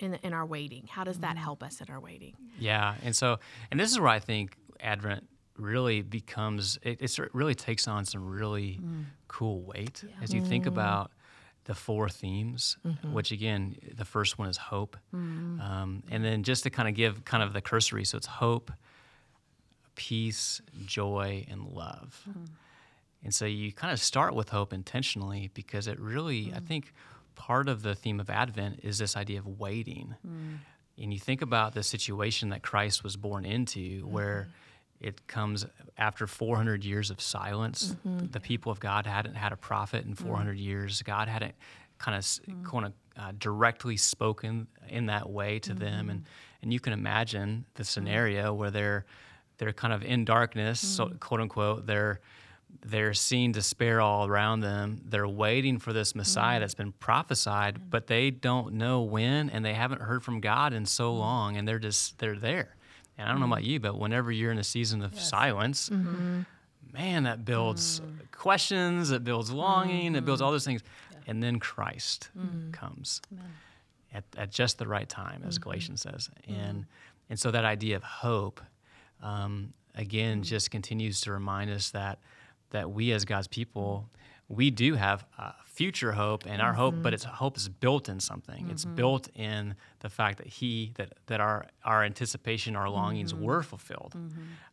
in, 0.03 0.15
in 0.23 0.33
our 0.33 0.47
waiting? 0.47 0.87
How 0.89 1.05
does 1.05 1.17
Mm-hmm. 1.17 1.23
that 1.23 1.37
help 1.39 1.63
us 1.63 1.81
in 1.81 1.89
our 1.93 2.01
waiting? 2.01 2.35
Yeah, 2.59 2.95
and 3.03 3.15
so 3.15 3.39
and 3.71 3.79
this 3.81 3.91
is 3.91 3.99
where 4.01 4.09
I 4.11 4.19
think 4.19 4.57
Advent 4.81 5.29
really 5.57 6.03
becomes 6.03 6.79
it, 6.83 7.01
it 7.03 7.19
really 7.35 7.55
takes 7.55 7.87
on 7.89 8.05
some 8.05 8.27
really 8.27 8.81
Mm. 8.83 9.05
cool 9.29 9.63
weight 9.63 10.03
as 10.23 10.33
you 10.35 10.41
think 10.41 10.67
about 10.67 11.11
the 11.65 11.75
four 11.75 12.09
themes 12.09 12.77
Mm-hmm. 12.85 13.13
which 13.13 13.31
again 13.33 13.77
the 13.95 14.05
first 14.05 14.39
one 14.39 14.49
is 14.49 14.57
hope 14.57 14.97
Mm. 15.15 15.61
um, 15.61 16.03
and 16.11 16.25
then 16.25 16.43
just 16.43 16.63
to 16.65 16.71
kind 16.71 16.89
of 16.89 16.95
give 16.95 17.25
kind 17.25 17.43
of 17.43 17.53
the 17.53 17.61
cursory 17.61 18.05
so 18.05 18.17
it's 18.17 18.27
hope 18.27 18.73
peace 19.95 20.61
joy 20.87 21.45
and 21.51 21.67
love 21.67 22.27
and 23.23 23.33
so 23.35 23.45
you 23.45 23.73
kind 23.73 23.93
of 23.93 24.01
start 24.01 24.35
with 24.35 24.49
hope 24.49 24.73
intentionally 24.73 25.51
because 25.55 25.87
it 25.87 26.01
really 26.01 26.51
i 26.57 26.61
think 26.61 26.93
part 27.35 27.69
of 27.69 27.83
the 27.83 27.95
theme 27.95 28.21
of 28.21 28.31
advent 28.31 28.81
is 28.83 28.99
this 28.99 29.17
idea 29.17 29.39
of 29.39 29.47
waiting. 29.59 30.15
Mm. 30.27 30.59
And 30.99 31.13
you 31.13 31.19
think 31.19 31.43
about 31.43 31.75
the 31.75 31.83
situation 31.83 32.51
that 32.51 32.63
Christ 32.63 33.03
was 33.03 33.17
born 33.17 33.45
into, 33.45 34.07
where 34.07 34.49
mm-hmm. 34.49 35.09
it 35.09 35.27
comes 35.27 35.67
after 35.97 36.27
400 36.27 36.85
years 36.85 37.11
of 37.11 37.21
silence. 37.21 37.97
Mm-hmm. 38.07 38.27
The 38.31 38.41
people 38.41 38.71
of 38.71 38.79
God 38.79 39.07
hadn't 39.07 39.35
had 39.35 39.53
a 39.53 39.57
prophet 39.57 40.05
in 40.05 40.15
400 40.15 40.57
mm. 40.57 40.63
years. 40.63 41.03
God 41.03 41.29
hadn't 41.29 41.55
kind 41.99 42.17
of 42.17 42.25
mm. 42.25 42.65
kind 42.65 42.87
of 42.87 42.93
uh, 43.17 43.33
directly 43.39 43.97
spoken 43.97 44.67
in 44.89 45.07
that 45.07 45.29
way 45.29 45.59
to 45.61 45.75
them, 45.75 46.11
and 46.11 46.21
mm-hmm. 46.21 46.63
and 46.63 46.73
you 46.73 46.81
can 46.81 46.93
imagine 46.93 47.65
the 47.75 47.85
scenario 47.85 48.53
where 48.53 48.71
they're 48.71 49.07
they're 49.59 49.73
kind 49.73 49.93
of 49.93 50.03
in 50.03 50.25
darkness, 50.25 50.81
so, 50.81 51.11
quote 51.21 51.41
unquote. 51.41 51.87
They're 51.87 52.21
they're 52.85 53.15
seeing 53.15 53.53
despair 53.53 54.01
all 54.01 54.27
around 54.27 54.61
them. 54.61 55.01
They're 55.05 55.29
waiting 55.29 55.79
for 55.79 55.93
this 55.93 56.15
Messiah 56.15 56.55
mm-hmm. 56.55 56.61
that's 56.63 56.75
been 56.75 56.93
prophesied, 56.93 57.77
mm-hmm. 57.77 57.91
but 57.91 58.07
they 58.07 58.31
don't 58.31 58.75
know 58.75 59.03
when, 59.03 59.51
and 59.51 59.65
they 59.65 59.75
haven't 59.75 60.01
heard 60.01 60.25
from 60.25 60.41
God 60.41 60.73
in 60.73 60.87
so 60.87 61.11
mm-hmm. 61.11 61.21
long, 61.21 61.57
and 61.57 61.69
they're 61.69 61.79
just 61.79 62.19
they're 62.19 62.39
there. 62.39 62.77
And 63.19 63.29
I 63.29 63.33
don't 63.33 63.41
know 63.41 63.47
about 63.47 63.65
you, 63.65 63.79
but 63.79 63.99
whenever 63.99 64.33
you're 64.33 64.51
in 64.51 64.59
a 64.59 64.65
season 64.65 65.03
of 65.03 65.19
silence, 65.21 65.91
man, 65.91 67.23
that 67.25 67.45
builds 67.45 68.01
mm. 68.01 68.31
questions, 68.33 69.11
it 69.11 69.23
builds 69.23 69.51
longing, 69.51 70.17
it 70.17 70.25
builds 70.25 70.41
all 70.41 70.51
those 70.51 70.65
things, 70.65 70.83
and 71.27 71.43
then 71.43 71.61
Christ 71.61 72.31
mm. 72.37 72.73
comes 72.73 73.21
at, 74.15 74.25
at 74.37 74.51
just 74.51 74.79
the 74.79 74.89
right 74.89 75.09
time, 75.09 75.45
as 75.47 75.59
Galatians 75.59 76.01
says, 76.01 76.31
and 76.49 76.87
and 77.29 77.39
so 77.39 77.51
that 77.51 77.65
idea 77.65 77.97
of 77.97 78.03
hope, 78.03 78.61
um, 79.23 79.73
again, 79.95 80.43
just 80.43 80.71
continues 80.71 81.21
to 81.23 81.33
remind 81.33 81.71
us 81.71 81.91
that 81.91 82.19
that 82.73 82.91
we 82.91 83.13
as 83.13 83.25
God's 83.25 83.47
people, 83.47 84.09
we 84.49 84.71
do 84.71 84.95
have 84.95 85.25
uh, 85.39 85.53
future 85.65 86.13
hope, 86.13 86.45
and 86.47 86.61
our 86.61 86.75
hope, 86.75 86.95
but 87.01 87.15
it's 87.15 87.25
hope 87.25 87.57
is 87.57 87.69
built 87.69 88.09
in 88.11 88.21
something. 88.21 88.69
It's 88.71 88.85
built 88.85 89.29
in 89.35 89.75
the 90.01 90.11
fact 90.11 90.39
that 90.39 90.47
He 90.47 90.93
that 90.97 91.15
that 91.27 91.41
our 91.41 91.65
our 91.85 92.05
anticipation, 92.05 92.77
our 92.77 92.91
longings 92.91 93.35
were 93.35 93.63
fulfilled, 93.63 94.15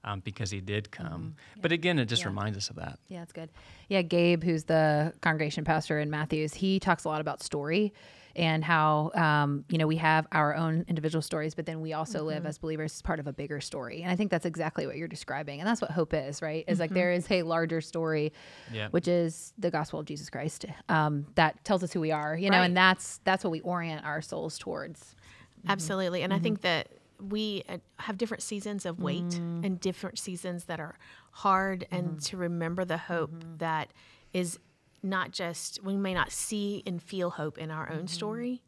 um, 0.04 0.20
because 0.20 0.52
He 0.52 0.60
did 0.60 0.92
come. 0.92 1.36
But 1.62 1.72
again, 1.72 2.00
it 2.00 2.06
just 2.06 2.26
reminds 2.26 2.58
us 2.58 2.70
of 2.70 2.76
that. 2.76 3.00
Yeah, 3.08 3.22
it's 3.22 3.32
good. 3.32 3.50
Yeah, 3.88 4.02
Gabe, 4.02 4.44
who's 4.44 4.66
the 4.66 5.14
congregation 5.22 5.64
pastor 5.64 6.00
in 6.00 6.10
Matthews, 6.10 6.54
he 6.54 6.80
talks 6.80 7.06
a 7.06 7.08
lot 7.08 7.22
about 7.22 7.42
story 7.42 7.94
and 8.36 8.64
how 8.64 9.12
um, 9.16 9.66
you 9.70 9.78
know 9.78 9.88
we 9.88 9.98
have 9.98 10.28
our 10.32 10.56
own 10.56 10.86
individual 10.88 11.22
stories, 11.22 11.56
but 11.56 11.66
then 11.66 11.82
we 11.82 11.94
also 11.94 12.24
live 12.24 12.40
mm-hmm. 12.40 12.48
as 12.48 12.58
believers 12.58 12.94
as 12.94 13.02
part 13.02 13.20
of 13.20 13.28
a 13.28 13.34
bigger 13.34 13.60
story. 13.62 14.02
And 14.02 14.12
I 14.12 14.16
think 14.16 14.32
that's 14.32 14.46
exactly 14.46 14.86
what 14.88 14.98
you're 14.98 15.08
describing, 15.08 15.60
and 15.60 15.68
that's 15.68 15.82
what 15.82 15.92
hope 15.92 16.14
is, 16.14 16.42
right? 16.42 16.64
Is 16.68 16.80
like 16.80 16.90
mm-hmm. 16.90 16.96
there 16.96 17.12
is 17.12 17.30
a 17.30 17.44
larger 17.44 17.82
story, 17.82 18.34
Yep. 18.72 18.94
which 18.94 19.08
is 19.08 19.54
the 19.58 19.72
gospel 19.72 20.00
of 20.00 20.06
Jesus 20.06 20.30
Christ 20.30 20.66
um, 20.90 21.26
that 21.36 21.64
tells 21.64 21.84
us 21.84 21.92
who 21.92 22.00
we 22.00 22.12
are, 22.12 22.38
you 22.38 22.50
know, 22.50 22.60
Right. 22.60 22.66
and 22.66 22.78
that's 22.78 23.20
that's 23.24 23.44
what 23.44 23.52
we 23.52 23.62
orient 23.62 24.06
our 24.06 24.22
souls 24.22 24.58
towards. 24.58 25.16
Mm-hmm. 25.60 25.72
Absolutely. 25.72 26.22
And 26.24 26.34
I 26.34 26.40
think 26.40 26.62
that 26.62 26.90
we 27.22 27.64
uh, 27.68 27.78
have 27.98 28.18
different 28.18 28.44
seasons 28.44 28.86
of 28.86 29.00
wait 29.00 29.24
mm. 29.24 29.66
and 29.66 29.80
different 29.80 30.18
seasons 30.20 30.66
that 30.66 30.80
are 30.80 30.98
hard, 31.32 31.86
and 31.92 32.22
to 32.24 32.38
remember 32.38 32.86
the 32.86 32.98
hope 32.98 33.32
that 33.58 33.90
is 34.34 34.60
not 35.04 35.32
just, 35.32 35.84
we 35.84 35.96
may 35.96 36.14
not 36.14 36.32
see 36.32 36.84
and 36.86 37.02
feel 37.02 37.30
hope 37.30 37.58
in 37.58 37.72
our 37.72 37.90
own 37.90 37.98
mm-hmm. 38.00 38.08
story. 38.08 38.64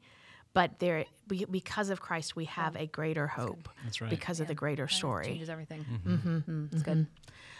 But 0.54 0.80
there, 0.80 1.06
be- 1.28 1.46
because 1.50 1.90
of 1.90 2.02
Christ, 2.02 2.36
we 2.36 2.46
have 2.46 2.76
a 2.76 2.86
greater 2.86 3.26
hope. 3.26 3.70
That's 3.86 4.02
right. 4.02 4.10
Because 4.10 4.42
of 4.42 4.48
the 4.48 4.54
greater 4.54 4.90
story. 4.90 5.26
Changes 5.26 5.50
everything. 5.50 5.86
Mm-hmm. 5.86 6.14
mm-hmm. 6.14 6.30
mm-hmm. 6.30 6.52
Mm, 6.52 6.74
it's 6.74 6.84
good. 6.84 7.08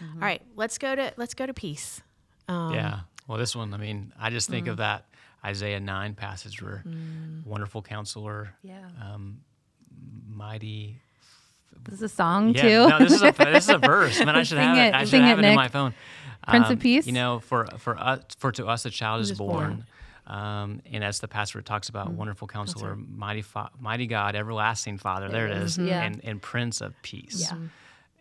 All 0.02 0.20
right, 0.20 0.42
let's 0.56 0.78
go 0.78 0.94
to 0.94 1.12
let's 1.16 1.34
go 1.34 1.46
to 1.46 1.54
peace. 1.54 2.02
Um, 2.48 2.74
yeah. 2.74 3.00
Well, 3.28 3.38
this 3.38 3.54
one, 3.54 3.72
I 3.72 3.76
mean, 3.76 4.12
I 4.18 4.30
just 4.30 4.48
think 4.48 4.66
of 4.66 4.74
mm. 4.74 4.78
that 4.78 5.06
Isaiah 5.44 5.80
9 5.80 6.14
passage 6.14 6.60
where 6.60 6.82
mm. 6.86 7.46
wonderful 7.46 7.82
counselor, 7.82 8.54
Yeah. 8.62 8.88
um, 9.00 9.40
mighty. 10.28 11.00
This 11.84 11.94
is 11.94 12.02
a 12.02 12.08
song 12.08 12.54
Yeah, 12.54 12.62
too. 12.62 12.88
no, 12.88 12.98
this 12.98 13.12
is 13.12 13.22
a 13.22 13.32
this 13.32 13.64
is 13.64 13.70
a 13.70 13.78
verse. 13.92 14.18
Man, 14.18 14.30
I 14.30 14.42
should 14.42 14.58
Sing 14.58 14.68
have 14.68 14.76
it. 14.76 14.80
it. 14.88 14.94
I 14.94 15.04
should 15.04 15.20
have 15.22 15.38
it, 15.38 15.44
it 15.44 15.48
in 15.48 15.54
my 15.56 15.68
phone. 15.68 15.94
Prince 16.48 16.66
of 16.66 16.72
Um, 16.72 16.78
Peace? 16.78 17.06
You 17.06 17.12
know, 17.12 17.40
for 17.40 17.66
for 17.78 17.98
us, 17.98 18.22
for 18.38 18.50
to 18.52 18.66
us 18.66 18.84
a 18.86 18.90
child 18.90 19.20
is 19.22 19.32
born. 19.32 19.84
born. 19.84 19.86
Um, 20.24 20.82
and 20.92 21.02
as 21.02 21.18
the 21.20 21.26
pastor 21.28 21.60
talks 21.62 21.88
about, 21.88 22.12
wonderful 22.12 22.46
counselor, 22.46 22.94
mighty, 22.96 23.42
fa- 23.42 23.70
mighty 23.80 24.06
God, 24.06 24.36
everlasting 24.36 24.98
Father. 24.98 25.28
There, 25.28 25.48
it 25.48 25.56
is, 25.58 25.76
Yeah. 25.78 26.00
and 26.02 26.20
and 26.24 26.40
Prince 26.40 26.80
of 26.80 26.94
Peace. 27.02 27.48
Yeah. 27.50 27.58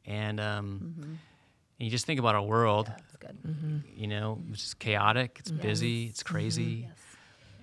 And 0.08 0.39
um, 0.39 0.95
and 0.97 1.86
you 1.86 1.89
just 1.89 2.06
think 2.08 2.19
about 2.19 2.34
our 2.36 2.41
world. 2.41 2.88
That's 2.88 3.17
good. 3.17 3.84
You 3.95 4.08
know, 4.08 4.41
it's 4.52 4.74
chaotic. 4.74 5.38
It's 5.39 5.52
busy. 5.52 6.08
It's 6.08 6.24
crazy. 6.24 6.88
Yes. 6.89 6.97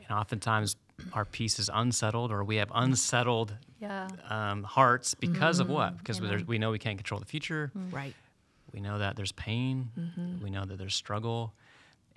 And 0.08 0.16
oftentimes, 0.18 0.76
our 1.12 1.24
peace 1.24 1.58
is 1.58 1.70
unsettled, 1.72 2.32
or 2.32 2.44
we 2.44 2.56
have 2.56 2.68
mm. 2.68 2.82
unsettled 2.82 3.54
Yeah. 3.80 4.08
um, 4.28 4.62
hearts 4.62 5.14
because 5.14 5.60
of 5.60 5.68
what? 5.68 5.90
Mm-hmm. 5.90 5.98
Because 5.98 6.20
there's, 6.20 6.46
we 6.46 6.58
know 6.58 6.70
we 6.70 6.78
can't 6.78 6.98
control 6.98 7.20
the 7.20 7.26
future. 7.26 7.70
Mm. 7.76 7.92
Right. 7.92 8.14
We 8.72 8.80
know 8.80 8.98
that 8.98 9.16
there's 9.16 9.32
pain. 9.32 9.90
Mm-hmm. 9.98 10.42
We 10.44 10.50
know 10.50 10.64
that 10.64 10.78
there's 10.78 10.94
struggle, 10.94 11.54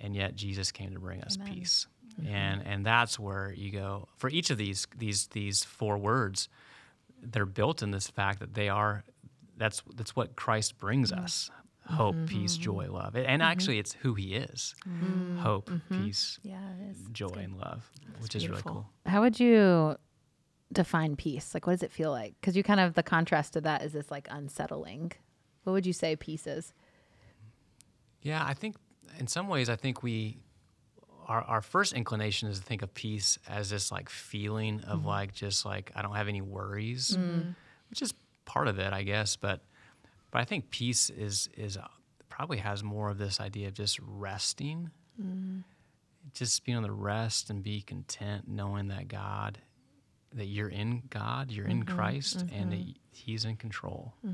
and 0.00 0.14
yet 0.14 0.34
Jesus 0.34 0.70
came 0.70 0.92
to 0.92 1.00
bring 1.00 1.22
us 1.22 1.38
peace. 1.46 1.86
Mm-hmm. 2.20 2.34
And 2.34 2.66
and 2.66 2.86
that's 2.86 3.18
where 3.18 3.54
you 3.56 3.70
go 3.70 4.06
for 4.18 4.28
each 4.28 4.50
of 4.50 4.58
these 4.58 4.86
these 4.98 5.28
these 5.28 5.64
four 5.64 5.96
words. 5.96 6.48
They're 7.22 7.46
built 7.46 7.82
in 7.82 7.90
this 7.90 8.08
fact 8.08 8.40
that 8.40 8.54
they 8.54 8.68
are. 8.68 9.04
That's 9.56 9.82
that's 9.94 10.14
what 10.14 10.36
Christ 10.36 10.78
brings 10.78 11.10
mm. 11.10 11.22
us: 11.22 11.50
hope, 11.86 12.14
mm-hmm. 12.14 12.26
peace, 12.26 12.56
joy, 12.56 12.88
love. 12.90 13.16
And 13.16 13.26
mm-hmm. 13.26 13.42
actually, 13.42 13.78
it's 13.78 13.92
who 13.92 14.14
He 14.14 14.34
is: 14.34 14.74
mm-hmm. 14.86 15.38
hope, 15.38 15.70
peace, 15.90 16.38
Yeah, 16.42 16.58
it 16.80 16.90
is. 16.90 16.98
joy, 17.12 17.34
and 17.36 17.58
love, 17.58 17.90
which 18.20 18.34
is 18.34 18.48
really 18.48 18.62
cool. 18.62 18.88
How 19.06 19.20
would 19.20 19.38
you 19.38 19.96
define 20.72 21.16
peace? 21.16 21.54
Like, 21.54 21.66
what 21.66 21.74
does 21.74 21.82
it 21.82 21.92
feel 21.92 22.10
like? 22.10 22.34
Because 22.40 22.56
you 22.56 22.62
kind 22.62 22.80
of 22.80 22.94
the 22.94 23.02
contrast 23.02 23.52
to 23.54 23.60
that 23.62 23.82
is 23.82 23.92
this 23.92 24.10
like 24.10 24.26
unsettling. 24.30 25.12
What 25.64 25.74
would 25.74 25.86
you 25.86 25.92
say 25.92 26.16
peace 26.16 26.46
is? 26.46 26.72
Yeah, 28.22 28.44
I 28.44 28.54
think 28.54 28.76
in 29.18 29.26
some 29.26 29.48
ways, 29.48 29.68
I 29.68 29.76
think 29.76 30.02
we, 30.02 30.38
our, 31.26 31.42
our 31.42 31.60
first 31.60 31.92
inclination 31.92 32.48
is 32.48 32.58
to 32.58 32.64
think 32.64 32.82
of 32.82 32.92
peace 32.94 33.38
as 33.48 33.70
this 33.70 33.92
like 33.92 34.08
feeling 34.08 34.80
of 34.82 35.04
like 35.04 35.34
just 35.34 35.64
like 35.64 35.92
I 35.94 36.02
don't 36.02 36.14
have 36.14 36.28
any 36.28 36.40
worries, 36.40 37.16
which 37.90 38.02
is 38.02 38.14
part 38.44 38.68
of 38.68 38.78
it, 38.78 38.92
I 38.92 39.02
guess. 39.02 39.36
But, 39.36 39.60
but 40.32 40.40
I 40.40 40.44
think 40.44 40.70
peace 40.70 41.10
is 41.10 41.48
is 41.56 41.76
uh, 41.76 41.86
probably 42.28 42.58
has 42.58 42.82
more 42.82 43.10
of 43.10 43.18
this 43.18 43.40
idea 43.40 43.68
of 43.68 43.74
just 43.74 44.00
resting, 44.00 44.90
mm-hmm. 45.20 45.60
just 46.34 46.64
being 46.64 46.78
able 46.78 46.88
to 46.88 46.92
rest 46.92 47.50
and 47.50 47.62
be 47.62 47.82
content, 47.82 48.48
knowing 48.48 48.88
that 48.88 49.06
God, 49.06 49.58
that 50.32 50.46
you're 50.46 50.70
in 50.70 51.02
God, 51.10 51.52
you're 51.52 51.66
in 51.66 51.84
mm-hmm. 51.84 51.96
Christ, 51.96 52.40
and 52.52 52.72
that 52.72 52.80
mm-hmm. 52.80 52.98
He's 53.14 53.44
in 53.44 53.56
control, 53.56 54.14
I 54.24 54.28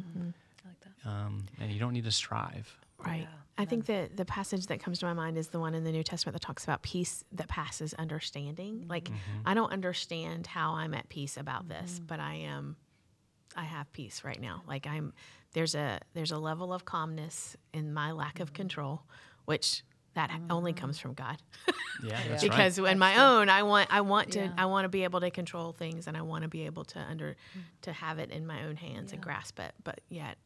like 0.64 0.80
that. 0.80 1.10
um, 1.10 1.46
and 1.60 1.72
you 1.72 1.80
don't 1.80 1.92
need 1.92 2.04
to 2.04 2.12
strive. 2.12 2.74
Right. 3.04 3.26
I 3.60 3.64
think 3.64 3.86
that 3.86 4.16
the 4.16 4.24
passage 4.24 4.68
that 4.68 4.80
comes 4.80 5.00
to 5.00 5.06
my 5.06 5.14
mind 5.14 5.36
is 5.36 5.48
the 5.48 5.58
one 5.58 5.74
in 5.74 5.82
the 5.82 5.90
New 5.90 6.04
Testament 6.04 6.34
that 6.34 6.46
talks 6.46 6.62
about 6.62 6.82
peace 6.82 7.24
that 7.32 7.48
passes 7.48 7.92
understanding. 7.94 8.86
Like, 8.88 9.08
I 9.44 9.54
don't 9.54 9.72
understand 9.72 10.46
how 10.46 10.74
I'm 10.74 10.94
at 10.94 11.08
peace 11.08 11.36
about 11.36 11.68
this, 11.68 12.00
but 12.06 12.20
I 12.20 12.34
am, 12.34 12.76
I 13.56 13.64
have 13.64 13.92
peace 13.92 14.22
right 14.22 14.40
now. 14.40 14.62
Like 14.68 14.86
I'm, 14.86 15.12
there's 15.54 15.74
a 15.74 16.00
there's 16.14 16.32
a 16.32 16.38
level 16.38 16.72
of 16.72 16.84
calmness 16.84 17.56
in 17.72 17.92
my 17.92 18.12
lack 18.12 18.40
of 18.40 18.52
control, 18.52 19.02
which 19.44 19.82
that 20.14 20.30
only 20.50 20.72
comes 20.72 20.98
from 20.98 21.14
God. 21.14 21.36
Yeah, 22.02 22.18
that's 22.28 22.42
right. 22.42 22.50
because 22.50 22.78
in 22.78 22.98
my 22.98 23.24
own, 23.24 23.48
I 23.48 23.62
want 23.62 23.88
I 23.92 24.00
want 24.00 24.32
to 24.32 24.40
Yeah. 24.40 24.52
I 24.58 24.66
want 24.66 24.84
to 24.84 24.88
be 24.88 25.04
able 25.04 25.20
to 25.20 25.30
control 25.30 25.72
things, 25.72 26.06
and 26.06 26.16
I 26.16 26.22
want 26.22 26.42
to 26.42 26.48
be 26.48 26.66
able 26.66 26.84
to 26.86 26.98
under 26.98 27.36
to 27.82 27.92
have 27.92 28.18
it 28.18 28.30
in 28.30 28.46
my 28.46 28.64
own 28.64 28.76
hands 28.76 29.12
and 29.12 29.22
grasp 29.22 29.60
it. 29.60 29.72
But 29.84 30.00
yet, 30.08 30.38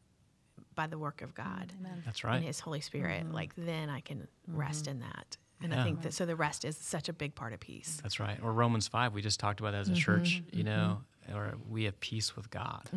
by 0.75 0.87
the 0.87 0.97
work 0.97 1.21
of 1.21 1.33
God 1.33 1.71
That's 2.05 2.23
right. 2.23 2.35
and 2.37 2.45
His 2.45 2.59
Holy 2.59 2.81
Spirit, 2.81 3.31
like 3.31 3.53
then 3.55 3.89
I 3.89 4.01
can 4.01 4.27
rest 4.47 4.87
in 4.87 4.99
that. 4.99 5.37
And 5.61 5.73
I 5.73 5.83
think 5.85 6.01
that 6.01 6.13
so 6.13 6.25
the 6.25 6.35
rest 6.35 6.65
is 6.65 6.75
such 6.75 7.07
a 7.07 7.13
big 7.13 7.35
part 7.35 7.53
of 7.53 7.59
peace. 7.61 7.99
That's 8.03 8.19
right. 8.19 8.37
Or 8.43 8.51
Romans 8.51 8.89
5, 8.89 9.13
we 9.13 9.21
just 9.21 9.39
talked 9.39 9.61
about 9.61 9.71
that 9.71 9.81
as 9.81 9.89
a 9.89 9.93
church, 9.95 10.43
you 10.51 10.63
know, 10.63 11.01
or 11.31 11.53
we 11.69 11.83
have 11.85 11.99
peace 11.99 12.35
with 12.35 12.49
God, 12.49 12.89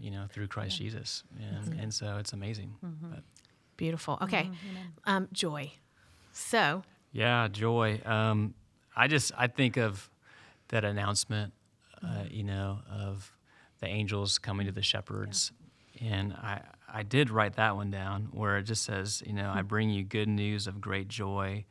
you 0.00 0.10
know, 0.10 0.26
through 0.32 0.48
Christ 0.48 0.78
Jesus. 0.78 1.22
And, 1.38 1.80
and 1.80 1.94
so 1.94 2.16
it's 2.18 2.32
amazing. 2.32 2.74
But 2.82 3.22
Beautiful. 3.76 4.18
Okay, 4.22 4.50
um, 5.04 5.28
joy. 5.32 5.72
So 6.32 6.82
yeah, 7.12 7.48
joy. 7.48 8.00
Um, 8.04 8.54
I 8.96 9.06
just, 9.06 9.30
I 9.38 9.46
think 9.46 9.76
of 9.76 10.10
that 10.68 10.84
announcement, 10.84 11.52
uh, 12.02 12.24
you 12.28 12.42
know, 12.42 12.80
of 12.90 13.32
the 13.80 13.86
angels 13.86 14.38
coming 14.38 14.66
to 14.66 14.72
the 14.72 14.82
shepherds 14.82 15.52
And 16.00 16.32
I, 16.32 16.62
I 16.92 17.02
did 17.02 17.30
write 17.30 17.56
that 17.56 17.76
one 17.76 17.90
down 17.90 18.28
where 18.32 18.58
it 18.58 18.64
just 18.64 18.84
says, 18.84 19.22
you 19.26 19.32
know, 19.32 19.50
I 19.54 19.62
bring 19.62 19.90
you 19.90 20.04
good 20.04 20.28
news 20.28 20.66
of 20.66 20.80
great 20.80 21.08
joy 21.08 21.64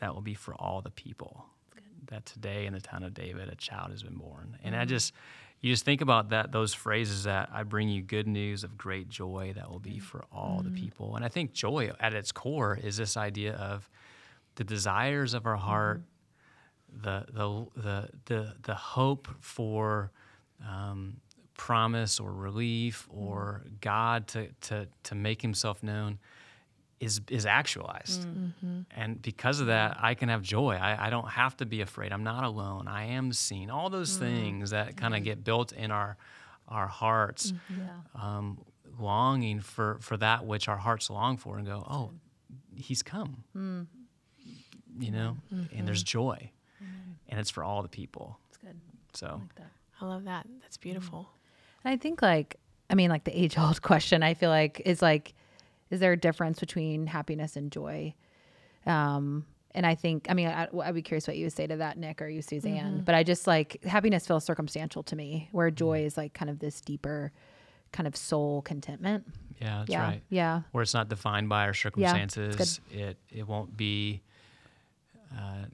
that 0.00 0.14
will 0.14 0.22
be 0.22 0.34
for 0.34 0.54
all 0.54 0.80
the 0.80 0.90
people. 0.90 1.46
That 2.06 2.24
today 2.24 2.66
in 2.66 2.72
the 2.72 2.80
town 2.80 3.02
of 3.02 3.14
David, 3.14 3.48
a 3.48 3.56
child 3.56 3.90
has 3.90 4.02
been 4.02 4.16
born. 4.16 4.56
And 4.62 4.76
I 4.76 4.84
just, 4.84 5.12
you 5.60 5.72
just 5.72 5.84
think 5.84 6.00
about 6.00 6.30
that, 6.30 6.52
those 6.52 6.74
phrases 6.74 7.24
that 7.24 7.48
I 7.52 7.62
bring 7.62 7.88
you 7.88 8.02
good 8.02 8.26
news 8.28 8.62
of 8.62 8.76
great 8.76 9.08
joy 9.08 9.52
that 9.56 9.70
will 9.70 9.78
be 9.78 9.92
mm-hmm. 9.92 10.00
for 10.00 10.24
all 10.30 10.60
the 10.62 10.68
mm-hmm. 10.68 10.84
people. 10.84 11.16
And 11.16 11.24
I 11.24 11.28
think 11.28 11.52
joy 11.52 11.90
at 11.98 12.14
its 12.14 12.32
core 12.32 12.78
is 12.80 12.96
this 12.96 13.16
idea 13.16 13.54
of 13.54 13.88
the 14.56 14.64
desires 14.64 15.34
of 15.34 15.46
our 15.46 15.56
heart, 15.56 16.02
mm-hmm. 16.92 17.02
the, 17.02 17.26
the, 17.32 17.82
the, 17.82 18.08
the, 18.26 18.54
the 18.62 18.74
hope 18.74 19.28
for 19.40 20.12
um, 20.66 21.16
promise 21.56 22.20
or 22.20 22.32
relief 22.32 23.08
or 23.10 23.64
God 23.80 24.28
to, 24.28 24.48
to, 24.62 24.86
to 25.04 25.14
make 25.14 25.40
himself 25.40 25.82
known 25.82 26.18
is, 27.00 27.20
is 27.28 27.46
actualized. 27.46 28.26
Mm. 28.26 28.34
Mm-hmm. 28.34 28.80
And 28.96 29.22
because 29.22 29.60
of 29.60 29.66
that, 29.66 29.98
I 30.00 30.14
can 30.14 30.28
have 30.28 30.42
joy. 30.42 30.76
I, 30.80 31.06
I 31.06 31.10
don't 31.10 31.28
have 31.28 31.56
to 31.58 31.66
be 31.66 31.80
afraid. 31.80 32.12
I'm 32.12 32.24
not 32.24 32.44
alone. 32.44 32.88
I 32.88 33.06
am 33.06 33.32
seen. 33.32 33.70
All 33.70 33.90
those 33.90 34.16
mm. 34.16 34.20
things 34.20 34.70
that 34.70 34.96
kind 34.96 35.14
of 35.14 35.22
get 35.22 35.44
built 35.44 35.72
in 35.72 35.90
our, 35.90 36.16
our 36.68 36.86
hearts, 36.86 37.52
mm-hmm. 37.52 37.82
Yeah. 37.82 38.22
um, 38.22 38.58
longing 38.98 39.60
for, 39.60 39.98
for 40.00 40.16
that 40.16 40.46
which 40.46 40.68
our 40.68 40.78
hearts 40.78 41.10
long 41.10 41.36
for 41.36 41.58
and 41.58 41.66
go, 41.66 41.86
oh, 41.88 42.12
he's 42.74 43.02
come. 43.02 43.44
Mm. 43.56 43.86
You 44.98 45.10
know, 45.10 45.36
and 45.50 45.86
there's 45.86 46.02
mm-hmm. 46.02 46.18
joy. 46.18 46.50
And 47.28 47.40
it's 47.40 47.50
for 47.50 47.64
all 47.64 47.82
the 47.82 47.88
people. 47.88 48.38
It's 48.48 48.58
good. 48.58 48.80
So. 49.12 49.40
like 49.42 49.54
that. 49.56 49.70
I 50.00 50.04
love 50.06 50.24
that. 50.24 50.46
That's 50.62 50.76
beautiful. 50.76 51.28
And 51.84 51.92
I 51.92 51.96
think 51.96 52.22
like 52.22 52.56
I 52.90 52.94
mean 52.94 53.10
like 53.10 53.24
the 53.24 53.38
age 53.38 53.58
old 53.58 53.82
question 53.90 54.22
I 54.22 54.34
feel 54.34 54.50
like 54.50 54.82
is 54.84 55.02
like 55.02 55.34
is 55.90 56.00
there 56.00 56.12
a 56.12 56.16
difference 56.16 56.60
between 56.60 57.06
happiness 57.06 57.56
and 57.56 57.70
joy? 57.72 58.14
Um 58.86 59.46
and 59.72 59.84
I 59.84 59.94
think 59.94 60.26
I 60.30 60.34
mean 60.34 60.48
I, 60.48 60.68
I'd 60.82 60.94
be 60.94 61.02
curious 61.02 61.26
what 61.26 61.36
you 61.36 61.44
would 61.46 61.52
say 61.52 61.66
to 61.66 61.76
that 61.76 61.98
Nic 61.98 62.22
or 62.22 62.28
you 62.28 62.42
Suzanne, 62.42 63.02
but 63.04 63.14
I 63.14 63.22
just 63.22 63.46
like 63.46 63.82
happiness 63.84 64.26
feels 64.26 64.44
circumstantial 64.44 65.02
to 65.04 65.16
me 65.16 65.48
where 65.52 65.70
joy 65.70 66.04
is 66.04 66.16
like 66.16 66.32
kind 66.34 66.50
of 66.50 66.58
this 66.60 66.80
deeper 66.80 67.32
kind 67.92 68.06
of 68.06 68.16
soul 68.16 68.62
contentment. 68.62 69.26
Yeah, 69.60 69.78
that's 69.78 69.90
yeah. 69.90 70.02
right. 70.02 70.22
Yeah. 70.28 70.62
Where 70.72 70.82
it's 70.82 70.92
not 70.94 71.08
defined 71.08 71.48
by 71.48 71.62
our 71.64 71.72
good. 71.72 71.76
circumstances. 71.78 72.80
it 72.90 73.16
it 73.30 73.46
won't 73.46 73.76
be 73.76 74.22
uh, 75.32 75.64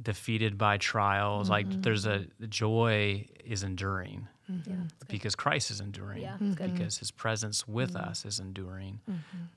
defeated 0.00 0.56
by 0.58 0.78
trials. 0.78 1.50
Like 1.50 1.66
Mm-hmm. 1.68 1.80
there's 1.82 2.06
a 2.06 2.26
the 2.40 2.46
joy 2.46 3.26
is 3.44 3.62
enduring 3.62 4.28
Yeah. 4.48 4.56
it's 4.84 4.92
good. 4.94 5.08
because 5.08 5.34
Christ 5.34 5.70
is 5.70 5.80
enduring. 5.80 6.22
Yeah, 6.22 6.36
it's 6.40 6.54
good. 6.56 6.72
Because 6.74 6.98
His 6.98 7.10
presence 7.10 7.66
with 7.66 7.94
Mm-hmm. 7.94 8.08
us 8.10 8.24
is 8.24 8.40
enduring, 8.40 9.00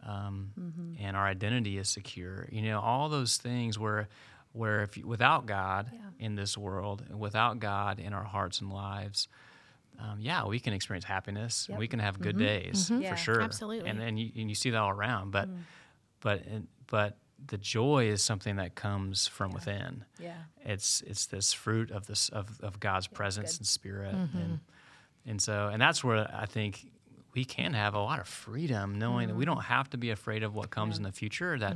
um, 0.05 0.51
and 0.99 1.15
our 1.17 1.25
identity 1.27 1.77
is 1.77 1.89
secure. 1.89 2.47
You 2.51 2.61
know, 2.63 2.79
all 2.79 3.09
those 3.09 3.37
things 3.37 3.77
where 3.79 4.07
where 4.53 4.81
if 4.81 4.97
you, 4.97 5.05
without 5.05 5.45
God 5.45 5.91
Yeah. 5.93 5.99
in 6.25 6.35
this 6.35 6.57
world, 6.57 7.03
and 7.09 7.19
without 7.19 7.59
God 7.59 7.99
in 7.99 8.13
our 8.13 8.23
hearts 8.23 8.61
and 8.61 8.71
lives. 8.71 9.27
Um, 9.99 10.19
yeah, 10.19 10.45
we 10.45 10.59
can 10.59 10.73
experience 10.73 11.05
happiness. 11.05 11.65
Yep. 11.69 11.79
We 11.79 11.87
can 11.87 11.99
have 11.99 12.19
good 12.19 12.37
days 12.37 12.89
Yeah. 12.91 13.09
for 13.09 13.17
sure. 13.17 13.41
Absolutely. 13.41 13.89
And 13.89 13.99
then 13.99 14.15
you, 14.15 14.31
and 14.37 14.47
you 14.47 14.53
see 14.53 14.69
that 14.69 14.77
all 14.79 14.91
around. 14.91 15.31
But 15.31 15.49
Mm. 15.49 15.57
but 16.21 16.45
and, 16.45 16.67
but 16.85 17.17
the 17.47 17.57
joy 17.57 18.05
is 18.07 18.21
something 18.23 18.57
that 18.57 18.75
comes 18.75 19.27
from 19.27 19.51
within. 19.51 20.05
Yeah. 20.19 20.35
It's 20.63 21.01
it's 21.01 21.25
this 21.25 21.51
fruit 21.51 21.89
of 21.91 22.05
this 22.05 22.29
of, 22.29 22.59
of 22.61 22.79
God's 22.79 23.07
presence 23.07 23.53
good. 23.53 23.61
and 23.61 23.67
spirit, 23.67 24.15
Mm-hmm. 24.15 24.37
and 24.37 24.59
and 25.27 25.41
so 25.41 25.69
and 25.71 25.81
that's 25.81 26.03
where 26.03 26.29
I 26.33 26.45
think 26.45 26.85
we 27.33 27.45
can 27.45 27.73
have 27.73 27.93
a 27.93 27.99
lot 27.99 28.19
of 28.19 28.27
freedom, 28.27 28.97
knowing 28.97 29.27
that 29.27 29.35
we 29.35 29.45
Mm-hmm. 29.45 29.53
don't 29.55 29.63
have 29.65 29.89
to 29.91 29.97
be 29.97 30.09
afraid 30.09 30.41
of 30.43 30.55
what 30.55 30.71
comes 30.71 30.97
in 30.97 31.03
the 31.03 31.11
future. 31.11 31.57
That 31.59 31.75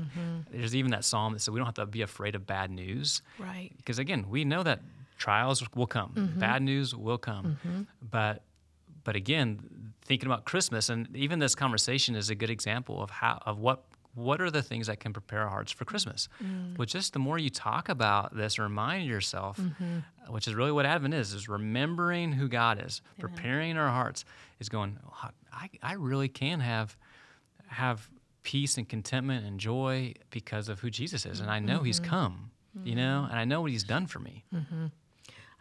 there's 0.52 0.76
even 0.76 0.92
that 0.92 1.06
psalm 1.06 1.34
that 1.34 1.40
said 1.42 1.54
we 1.54 1.60
don't 1.60 1.68
have 1.68 1.76
to 1.76 1.86
be 1.86 2.02
afraid 2.02 2.34
of 2.36 2.48
bad 2.48 2.72
news 2.72 3.22
Right. 3.38 3.72
because 3.78 4.00
again 4.00 4.26
we 4.30 4.44
know 4.46 4.64
that 4.64 4.80
trials 5.18 5.62
will 5.76 5.88
come 5.88 6.12
Mm-hmm. 6.16 6.40
bad 6.40 6.62
news 6.64 6.96
will 6.96 7.20
come 7.20 7.58
but 8.02 8.42
but 9.04 9.16
again 9.16 9.60
thinking 10.04 10.28
about 10.28 10.46
christmas 10.46 10.90
and 10.90 11.16
even 11.16 11.38
this 11.40 11.54
conversation 11.56 12.16
is 12.16 12.30
a 12.32 12.36
good 12.36 12.50
example 12.50 13.02
of 13.04 13.10
how 13.12 13.42
of 13.46 13.60
what 13.60 13.84
what 14.16 14.42
are 14.42 14.50
the 14.52 14.62
things 14.64 14.88
that 14.88 15.00
can 15.00 15.14
prepare 15.14 15.42
our 15.44 15.50
hearts 15.50 15.72
for 15.72 15.86
christmas 15.86 16.28
Mm. 16.44 16.76
but 16.76 16.88
just 16.88 17.14
the 17.14 17.20
more 17.20 17.38
you 17.38 17.50
talk 17.52 17.88
about 17.88 18.36
this 18.36 18.58
remind 18.58 19.08
yourself 19.08 19.58
Mm-hmm. 19.60 20.00
Which 20.32 20.48
is 20.48 20.56
really 20.56 20.72
what 20.72 20.86
advent 20.86 21.14
is 21.14 21.34
is 21.34 21.48
remembering 21.50 22.32
who 22.34 22.48
god 22.48 22.82
is 22.86 23.02
preparing 23.20 23.78
our 23.78 23.90
hearts 23.90 24.26
is 24.60 24.70
going 24.70 24.98
"Oh, 25.08 25.30
I, 25.54 25.70
I 25.84 25.94
really 25.94 26.28
can 26.30 26.60
have 26.62 26.96
have 27.68 28.10
peace 28.44 28.78
and 28.78 28.88
contentment 28.90 29.46
and 29.46 29.60
joy 29.60 30.14
because 30.30 30.68
of 30.70 30.80
who 30.80 30.90
jesus 30.90 31.26
is 31.26 31.40
and 31.40 31.50
i 31.52 31.60
know 31.60 31.84
he's 31.84 32.00
Mm-hmm. 32.00 32.10
come 32.10 32.52
you 32.84 32.96
know 32.96 33.28
and 33.30 33.38
i 33.38 33.46
know 33.46 33.62
what 33.62 33.70
he's 33.72 33.84
done 33.84 34.08
for 34.08 34.20
me 34.20 34.44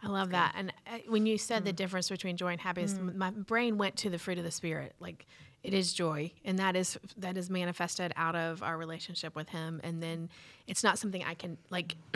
I 0.03 0.07
love 0.07 0.31
that. 0.31 0.53
And 0.57 0.73
uh, 0.87 0.97
when 1.09 1.27
you 1.27 1.37
said 1.37 1.63
the 1.63 1.71
difference 1.71 2.09
between 2.09 2.35
joy 2.35 2.47
and 2.53 2.59
happiness, 2.59 2.95
m- 2.97 3.15
my 3.19 3.29
brain 3.29 3.77
went 3.77 3.97
to 3.97 4.09
the 4.09 4.17
fruit 4.17 4.39
of 4.39 4.43
the 4.43 4.49
spirit. 4.49 4.95
Like 4.99 5.27
it 5.61 5.75
is 5.75 5.93
joy, 5.93 6.31
and 6.43 6.57
that 6.57 6.75
is 6.75 6.97
that 7.17 7.37
is 7.37 7.51
manifested 7.51 8.11
out 8.15 8.35
of 8.35 8.63
our 8.63 8.77
relationship 8.79 9.35
with 9.35 9.49
Him. 9.49 9.79
And 9.83 10.01
then 10.01 10.29
it's 10.65 10.83
not 10.83 10.97
something 10.97 11.23
I 11.23 11.35
can 11.35 11.59
like 11.69 11.97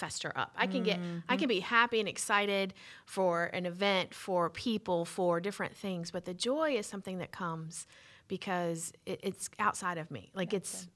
fester 0.00 0.32
up. 0.34 0.52
I 0.56 0.66
can 0.66 0.82
get 0.82 0.98
I 1.28 1.36
can 1.36 1.48
be 1.48 1.60
happy 1.60 2.00
and 2.00 2.08
excited 2.08 2.74
for 3.04 3.44
an 3.58 3.64
event, 3.66 4.14
for 4.14 4.50
people, 4.50 5.04
for 5.04 5.40
different 5.40 5.74
things. 5.76 6.10
But 6.10 6.24
the 6.24 6.34
joy 6.34 6.68
is 6.80 6.86
something 6.86 7.18
that 7.18 7.30
comes 7.32 7.86
because 8.28 8.92
it, 9.06 9.20
it's 9.22 9.50
outside 9.58 9.98
of 9.98 10.10
me. 10.10 10.30
Like 10.34 10.52
it's 10.54 10.88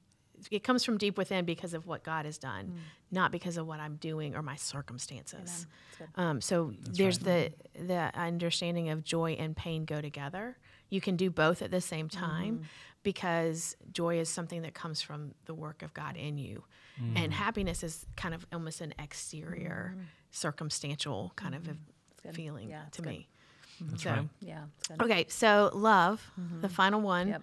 it 0.51 0.63
comes 0.65 0.85
from 0.85 0.99
deep 0.99 1.17
within 1.17 1.45
because 1.45 1.75
of 1.75 1.87
what 1.87 2.03
God 2.03 2.25
has 2.27 2.39
done, 2.39 2.67
not 3.11 3.31
because 3.31 3.57
of 3.57 3.67
what 3.67 3.81
I'm 3.81 3.97
doing 3.97 4.35
or 4.35 4.43
my 4.43 4.57
circumstances. 4.57 5.67
Um, 6.17 6.41
so 6.41 6.73
there's 6.99 7.19
the 7.19 7.53
the 7.75 8.11
understanding 8.19 8.89
of 8.91 9.05
joy 9.05 9.33
and 9.39 9.57
pain 9.57 9.85
go 9.85 10.01
together. 10.01 10.57
You 10.91 11.01
can 11.01 11.17
do 11.17 11.31
both 11.31 11.63
at 11.63 11.71
the 11.71 11.81
same 11.81 12.09
time 12.09 12.63
because 13.03 13.77
joy 13.93 14.19
is 14.19 14.29
something 14.29 14.63
that 14.63 14.75
comes 14.75 15.03
from 15.03 15.33
the 15.47 15.55
work 15.55 15.83
of 15.83 15.93
God 15.95 16.17
in 16.17 16.39
you, 16.39 16.65
and 17.17 17.33
happiness 17.33 17.83
is 17.83 18.07
kind 18.17 18.35
of 18.35 18.47
almost 18.53 18.81
an 18.81 18.95
exterior, 18.99 19.97
circumstantial 20.31 21.33
kind 21.37 21.55
of 21.55 21.69
a 21.69 22.33
feeling 22.33 22.71
Yeah, 22.71 22.83
to 22.93 23.03
good. 23.03 23.09
me. 23.11 23.29
That's 23.81 24.03
so, 24.05 24.11
right. 24.11 24.29
Yeah. 24.41 24.65
Okay, 25.03 25.27
so 25.29 25.71
love, 25.75 26.31
the 26.61 26.69
final 26.69 27.01
one, 27.01 27.29
Yep. 27.29 27.43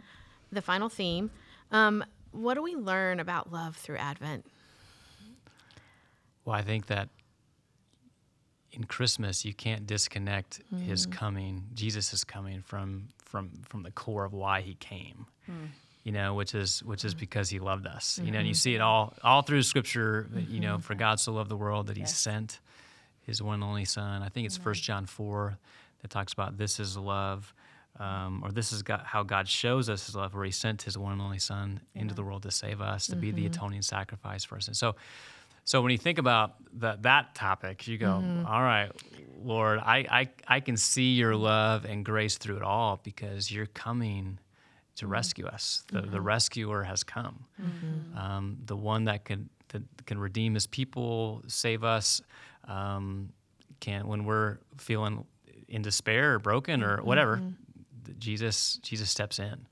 the 0.52 0.62
final 0.62 0.88
theme. 0.90 1.30
Um, 1.72 2.04
what 2.32 2.54
do 2.54 2.64
we 2.64 2.76
learn 2.76 3.20
about 3.20 3.52
love 3.52 3.76
through 3.76 3.98
Advent? 3.98 4.46
Well, 6.46 6.56
I 6.56 6.62
think 6.62 6.88
that 6.88 7.10
in 8.72 8.86
Christmas 8.86 9.44
you 9.46 9.54
can't 9.54 9.86
disconnect 9.86 10.62
his 10.86 11.06
coming, 11.06 11.66
Jesus 11.74 12.14
is 12.14 12.24
coming 12.24 12.62
from 12.62 13.10
from 13.32 13.50
from 13.68 13.84
the 13.84 13.92
core 13.92 14.26
of 14.26 14.34
why 14.34 14.62
he 14.62 14.76
came. 14.76 15.26
Hmm. 15.46 15.68
You 16.04 16.12
know, 16.12 16.34
which 16.34 16.54
is 16.56 16.84
which 16.84 17.06
is 17.06 17.14
hmm. 17.14 17.20
because 17.20 17.50
he 17.50 17.60
loved 17.60 17.88
us. 17.88 18.20
You 18.24 18.32
know, 18.32 18.40
and 18.40 18.48
you 18.48 18.54
mm-hmm. 18.54 18.58
see 18.58 18.76
it 18.76 18.82
all 18.82 19.14
all 19.24 19.42
through 19.42 19.64
Scripture. 19.64 20.28
You 20.50 20.60
know, 20.60 20.74
mm-hmm. 20.74 20.82
for 20.82 20.96
God 20.96 21.20
so 21.20 21.32
loved 21.32 21.50
the 21.50 21.58
world 21.58 21.88
that 21.88 21.96
He 21.96 22.02
Yes. 22.02 22.18
sent 22.18 22.60
His 23.26 23.42
one 23.42 23.56
and 23.56 23.64
only 23.64 23.86
Son. 23.86 24.22
I 24.22 24.30
think 24.30 24.46
it's 24.46 24.58
First 24.58 24.84
John 24.84 25.06
four 25.06 25.58
that 26.02 26.10
talks 26.12 26.34
about 26.34 26.58
this 26.58 26.80
is 26.80 26.98
love, 26.98 27.54
um, 28.00 28.42
or 28.44 28.52
this 28.52 28.74
is 28.74 28.82
God, 28.84 29.02
how 29.06 29.24
God 29.24 29.48
shows 29.48 29.90
us 29.90 30.06
His 30.08 30.16
love, 30.16 30.34
where 30.34 30.46
He 30.46 30.52
sent 30.52 30.82
His 30.82 30.98
one 30.98 31.14
and 31.14 31.22
only 31.22 31.40
Son 31.40 31.80
into 31.96 32.16
the 32.16 32.24
world 32.24 32.44
to 32.44 32.52
save 32.52 32.82
us, 32.82 33.08
to 33.08 33.16
be 33.16 33.32
the 33.32 33.44
mm-hmm. 33.44 33.54
atoning 33.54 33.82
sacrifice 33.84 34.44
for 34.44 34.58
us. 34.58 34.68
And 34.68 34.76
so, 34.76 34.96
so 35.64 35.82
when 35.82 35.92
you 35.92 35.98
think 35.98 36.18
about 36.18 36.56
that 36.80 37.04
that 37.04 37.36
topic, 37.36 37.88
you 37.88 37.98
go, 37.98 38.22
mm-hmm. 38.22 38.46
"All 38.46 38.62
right, 38.62 38.92
Lord, 39.44 39.80
I, 39.80 40.06
I 40.10 40.30
I 40.48 40.60
can 40.60 40.78
see 40.78 41.14
your 41.14 41.36
love 41.36 41.86
and 41.86 42.04
grace 42.04 42.38
through 42.38 42.58
it 42.58 42.64
all 42.64 43.00
because 43.04 43.52
you're 43.52 43.68
coming 43.68 44.40
to 44.96 45.06
mm-hmm. 45.06 45.14
rescue 45.14 45.46
us. 45.46 45.84
The 45.92 46.02
the 46.02 46.08
mm-hmm. 46.08 46.24
rescuer 46.24 46.84
has 46.84 47.04
come, 47.04 47.46
um, 48.18 48.58
the 48.66 48.76
one 48.76 49.06
that 49.06 49.26
can 49.26 49.50
that 49.70 49.84
can 50.06 50.20
redeem 50.20 50.54
his 50.54 50.68
people, 50.68 51.44
save 51.48 51.84
us. 51.84 52.22
Um, 52.68 53.34
can 53.80 54.08
when 54.08 54.26
we're 54.26 54.60
feeling 54.78 55.26
in 55.68 55.82
despair 55.82 56.36
or 56.36 56.40
broken 56.40 56.84
or 56.84 57.02
whatever, 57.04 57.42
th- 58.06 58.20
Jesus 58.20 58.80
Jesus 58.84 59.10
steps 59.10 59.40
in. 59.40 59.68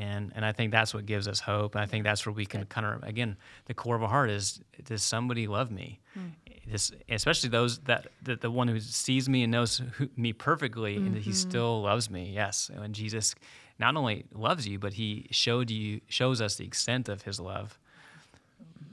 And, 0.00 0.32
and 0.34 0.46
I 0.46 0.52
think 0.52 0.72
that's 0.72 0.94
what 0.94 1.04
gives 1.04 1.28
us 1.28 1.40
hope. 1.40 1.74
And 1.74 1.82
I 1.82 1.86
think 1.86 2.04
that's 2.04 2.24
where 2.24 2.32
we 2.32 2.46
can 2.46 2.64
kind 2.64 2.86
of, 2.86 3.02
again, 3.02 3.36
the 3.66 3.74
core 3.74 3.96
of 3.96 4.02
our 4.02 4.08
heart 4.08 4.30
is, 4.30 4.62
does 4.84 5.02
somebody 5.02 5.46
love 5.46 5.70
me? 5.70 6.00
Hmm. 6.14 6.28
This, 6.66 6.90
especially 7.10 7.50
those 7.50 7.80
that, 7.80 8.06
that 8.22 8.40
the 8.40 8.50
one 8.50 8.66
who 8.68 8.80
sees 8.80 9.28
me 9.28 9.42
and 9.42 9.52
knows 9.52 9.82
who, 9.92 10.08
me 10.16 10.32
perfectly 10.32 10.96
and 10.96 11.14
that 11.14 11.22
he 11.22 11.30
mm-hmm. 11.30 11.50
still 11.50 11.82
loves 11.82 12.08
me. 12.08 12.32
Yes. 12.34 12.70
And 12.74 12.94
Jesus 12.94 13.34
not 13.78 13.94
only 13.94 14.24
loves 14.32 14.66
you, 14.66 14.78
but 14.78 14.94
he 14.94 15.26
showed 15.32 15.70
you, 15.70 16.00
shows 16.08 16.40
us 16.40 16.56
the 16.56 16.64
extent 16.64 17.10
of 17.10 17.20
his 17.22 17.38
love 17.38 17.78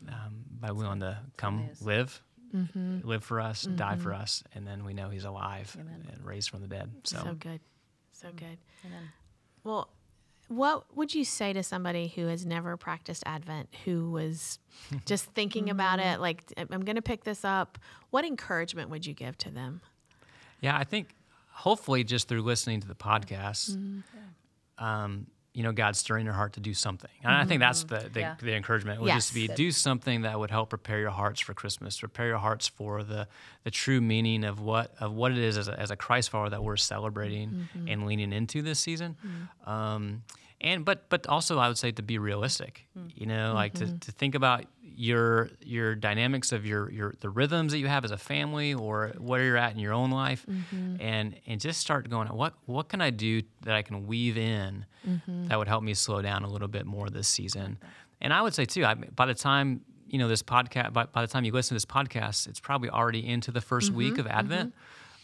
um, 0.09 0.43
by 0.59 0.71
willing 0.71 0.99
to 0.99 1.19
come 1.37 1.67
news. 1.67 1.81
live, 1.81 2.21
mm-hmm. 2.53 3.07
live 3.07 3.23
for 3.23 3.39
us, 3.39 3.63
die 3.63 3.95
for 3.95 4.09
mm-hmm. 4.09 4.23
us. 4.23 4.43
And 4.55 4.67
then 4.67 4.83
we 4.83 4.93
know 4.93 5.09
he's 5.09 5.25
alive 5.25 5.73
Amen. 5.79 6.05
and 6.11 6.25
raised 6.25 6.49
from 6.49 6.61
the 6.61 6.67
dead. 6.67 6.91
So, 7.05 7.17
So 7.23 7.33
good, 7.35 7.61
so 8.11 8.27
mm. 8.27 8.35
good. 8.35 8.57
Amen. 8.85 9.09
Well, 9.63 9.89
what 10.47 10.95
would 10.95 11.13
you 11.13 11.25
say 11.25 11.53
to 11.53 11.63
somebody 11.63 12.07
who 12.07 12.27
has 12.27 12.45
never 12.45 12.77
practiced 12.77 13.23
Advent, 13.25 13.69
who 13.85 14.11
was 14.11 14.59
just 15.05 15.25
thinking 15.33 15.69
about 15.69 15.99
it, 15.99 16.19
like, 16.19 16.43
I'm 16.57 16.83
going 16.85 16.95
to 16.95 17.01
pick 17.01 17.23
this 17.23 17.43
up? 17.43 17.77
What 18.11 18.25
encouragement 18.25 18.89
would 18.89 19.05
you 19.05 19.13
give 19.13 19.37
to 19.39 19.51
them? 19.51 19.81
Yeah, 20.61 20.77
I 20.77 20.83
think 20.83 21.09
hopefully 21.51 22.03
just 22.03 22.27
through 22.27 22.41
listening 22.41 22.81
to 22.81 22.87
the 22.87 22.95
podcast, 22.95 23.77
um, 24.77 25.27
you 25.57 25.63
know, 25.63 25.71
God's 25.71 25.97
stirring 25.97 26.23
your 26.23 26.35
heart 26.35 26.53
to 26.53 26.59
do 26.59 26.75
something. 26.75 27.09
And 27.23 27.33
I 27.33 27.43
think 27.43 27.61
that's 27.61 27.83
mm-hmm. 27.83 28.03
the, 28.03 28.09
the, 28.09 28.19
Yeah. 28.19 28.35
the 28.39 28.53
encouragement 28.53 29.01
would 29.01 29.11
just 29.11 29.33
be 29.33 29.47
do 29.47 29.71
something 29.71 30.21
that 30.21 30.37
would 30.37 30.51
help 30.51 30.69
prepare 30.69 30.99
your 30.99 31.09
hearts 31.09 31.39
for 31.39 31.55
Christmas, 31.55 31.99
prepare 31.99 32.27
your 32.27 32.37
hearts 32.37 32.67
for 32.67 33.01
the, 33.01 33.27
the 33.63 33.71
true 33.71 33.99
meaning 33.99 34.43
of 34.43 34.59
what 34.59 34.93
of 34.99 35.13
what 35.13 35.31
it 35.31 35.39
is 35.39 35.57
as 35.57 35.67
a, 35.67 35.79
as 35.79 35.89
a 35.89 35.95
Christ 35.95 36.29
follower 36.29 36.51
that 36.51 36.63
we're 36.63 36.77
celebrating 36.77 37.49
mm-hmm. 37.49 37.87
and 37.87 38.05
leaning 38.05 38.33
into 38.33 38.61
this 38.61 38.79
season. 38.79 39.17
Mm-hmm. 39.25 39.67
Um, 39.67 40.21
and 40.61 40.85
but 40.85 41.09
but 41.09 41.27
also 41.27 41.59
I 41.59 41.67
would 41.67 41.77
say 41.77 41.91
to 41.91 42.01
be 42.01 42.17
realistic, 42.17 42.87
mm. 42.97 43.11
you 43.15 43.25
know, 43.25 43.53
like 43.53 43.73
to, 43.75 43.85
mm-hmm. 43.85 43.97
to 43.97 44.11
think 44.11 44.35
about 44.35 44.65
your 44.81 45.49
your 45.61 45.93
dynamics 45.93 46.51
of 46.51 46.65
your 46.65 46.91
your 46.91 47.13
the 47.19 47.29
rhythms 47.29 47.71
that 47.71 47.77
you 47.77 47.87
have 47.87 48.03
as 48.03 48.11
a 48.11 48.17
family 48.17 48.73
or 48.73 49.13
where 49.19 49.43
you're 49.43 49.57
at 49.57 49.71
in 49.71 49.79
your 49.79 49.93
own 49.93 50.09
life, 50.09 50.45
mm-hmm. 50.49 50.95
and 50.99 51.39
and 51.45 51.61
just 51.61 51.79
start 51.79 52.09
going 52.09 52.27
what 52.29 52.53
what 52.65 52.89
can 52.89 53.01
I 53.01 53.11
do 53.11 53.43
that 53.61 53.75
I 53.75 53.83
can 53.83 54.07
weave 54.07 54.37
in 54.37 54.85
mm-hmm. 55.07 55.47
that 55.47 55.57
would 55.57 55.67
help 55.67 55.83
me 55.83 55.93
slow 55.93 56.21
down 56.21 56.43
a 56.43 56.49
little 56.49 56.67
bit 56.67 56.85
more 56.85 57.09
this 57.09 57.27
season. 57.27 57.77
And 58.19 58.33
I 58.33 58.41
would 58.41 58.55
say 58.55 58.65
too, 58.65 58.83
I, 58.83 58.95
by 58.95 59.27
the 59.27 59.35
time 59.35 59.81
you 60.07 60.17
know 60.17 60.27
this 60.27 60.41
podcast, 60.41 60.93
by, 60.93 61.05
by 61.05 61.21
the 61.21 61.27
time 61.27 61.45
you 61.45 61.51
listen 61.51 61.69
to 61.69 61.75
this 61.75 61.85
podcast, 61.85 62.47
it's 62.47 62.59
probably 62.59 62.89
already 62.89 63.27
into 63.27 63.51
the 63.51 63.59
1st 63.59 63.91
week 63.91 64.17
of 64.17 64.25
Advent. 64.25 64.73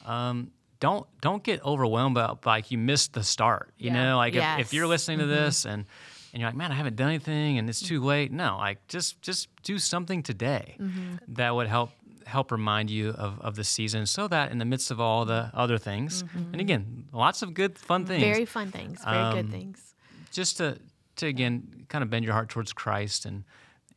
Um, 0.06 0.52
don't 0.84 1.08
don't 1.22 1.44
get 1.44 1.64
overwhelmed 1.64 2.16
by 2.16 2.36
like 2.46 2.70
you 2.70 2.78
missed 2.78 3.14
the 3.14 3.24
start. 3.24 3.74
You 3.78 3.88
Yeah. 3.90 4.04
know, 4.04 4.18
like 4.18 4.36
if, 4.36 4.60
if 4.60 4.74
you're 4.74 4.86
listening 4.86 5.20
to 5.20 5.26
this 5.26 5.62
mm-hmm. 5.62 5.70
and 5.70 5.86
and 6.34 6.42
you're 6.42 6.50
like, 6.50 6.58
man, 6.58 6.72
I 6.74 6.76
haven't 6.76 6.98
done 6.98 7.08
anything 7.08 7.58
and 7.58 7.70
it's 7.70 7.80
too 7.82 8.04
late. 8.04 8.34
No, 8.34 8.58
like 8.58 8.86
just 8.90 9.22
just 9.22 9.48
do 9.64 9.80
something 9.80 10.22
today 10.24 10.76
mm-hmm. 10.78 11.16
that 11.40 11.56
would 11.56 11.68
help 11.68 11.92
help 12.26 12.52
remind 12.52 12.90
you 12.90 13.12
of, 13.12 13.40
of 13.40 13.56
the 13.56 13.64
season 13.64 14.06
so 14.06 14.28
that 14.28 14.52
in 14.52 14.58
the 14.58 14.66
midst 14.66 14.92
of 14.92 15.00
all 15.00 15.24
the 15.24 15.50
other 15.54 15.78
things 15.78 16.22
and 16.22 16.30
mm-hmm. 16.32 16.60
again 16.60 17.06
lots 17.14 17.42
of 17.42 17.54
good 17.54 17.78
fun 17.78 18.06
things 18.06 18.24
Very 18.24 18.46
fun 18.46 18.70
things, 18.72 19.04
very 19.04 19.18
Um, 19.18 19.36
good 19.36 19.52
things. 19.52 19.96
just 20.32 20.58
to 20.58 20.78
to 21.18 21.28
again 21.28 21.86
kind 21.90 22.04
of 22.04 22.10
bend 22.10 22.24
your 22.26 22.34
heart 22.34 22.50
towards 22.50 22.72
Christ 22.74 23.26
and 23.26 23.44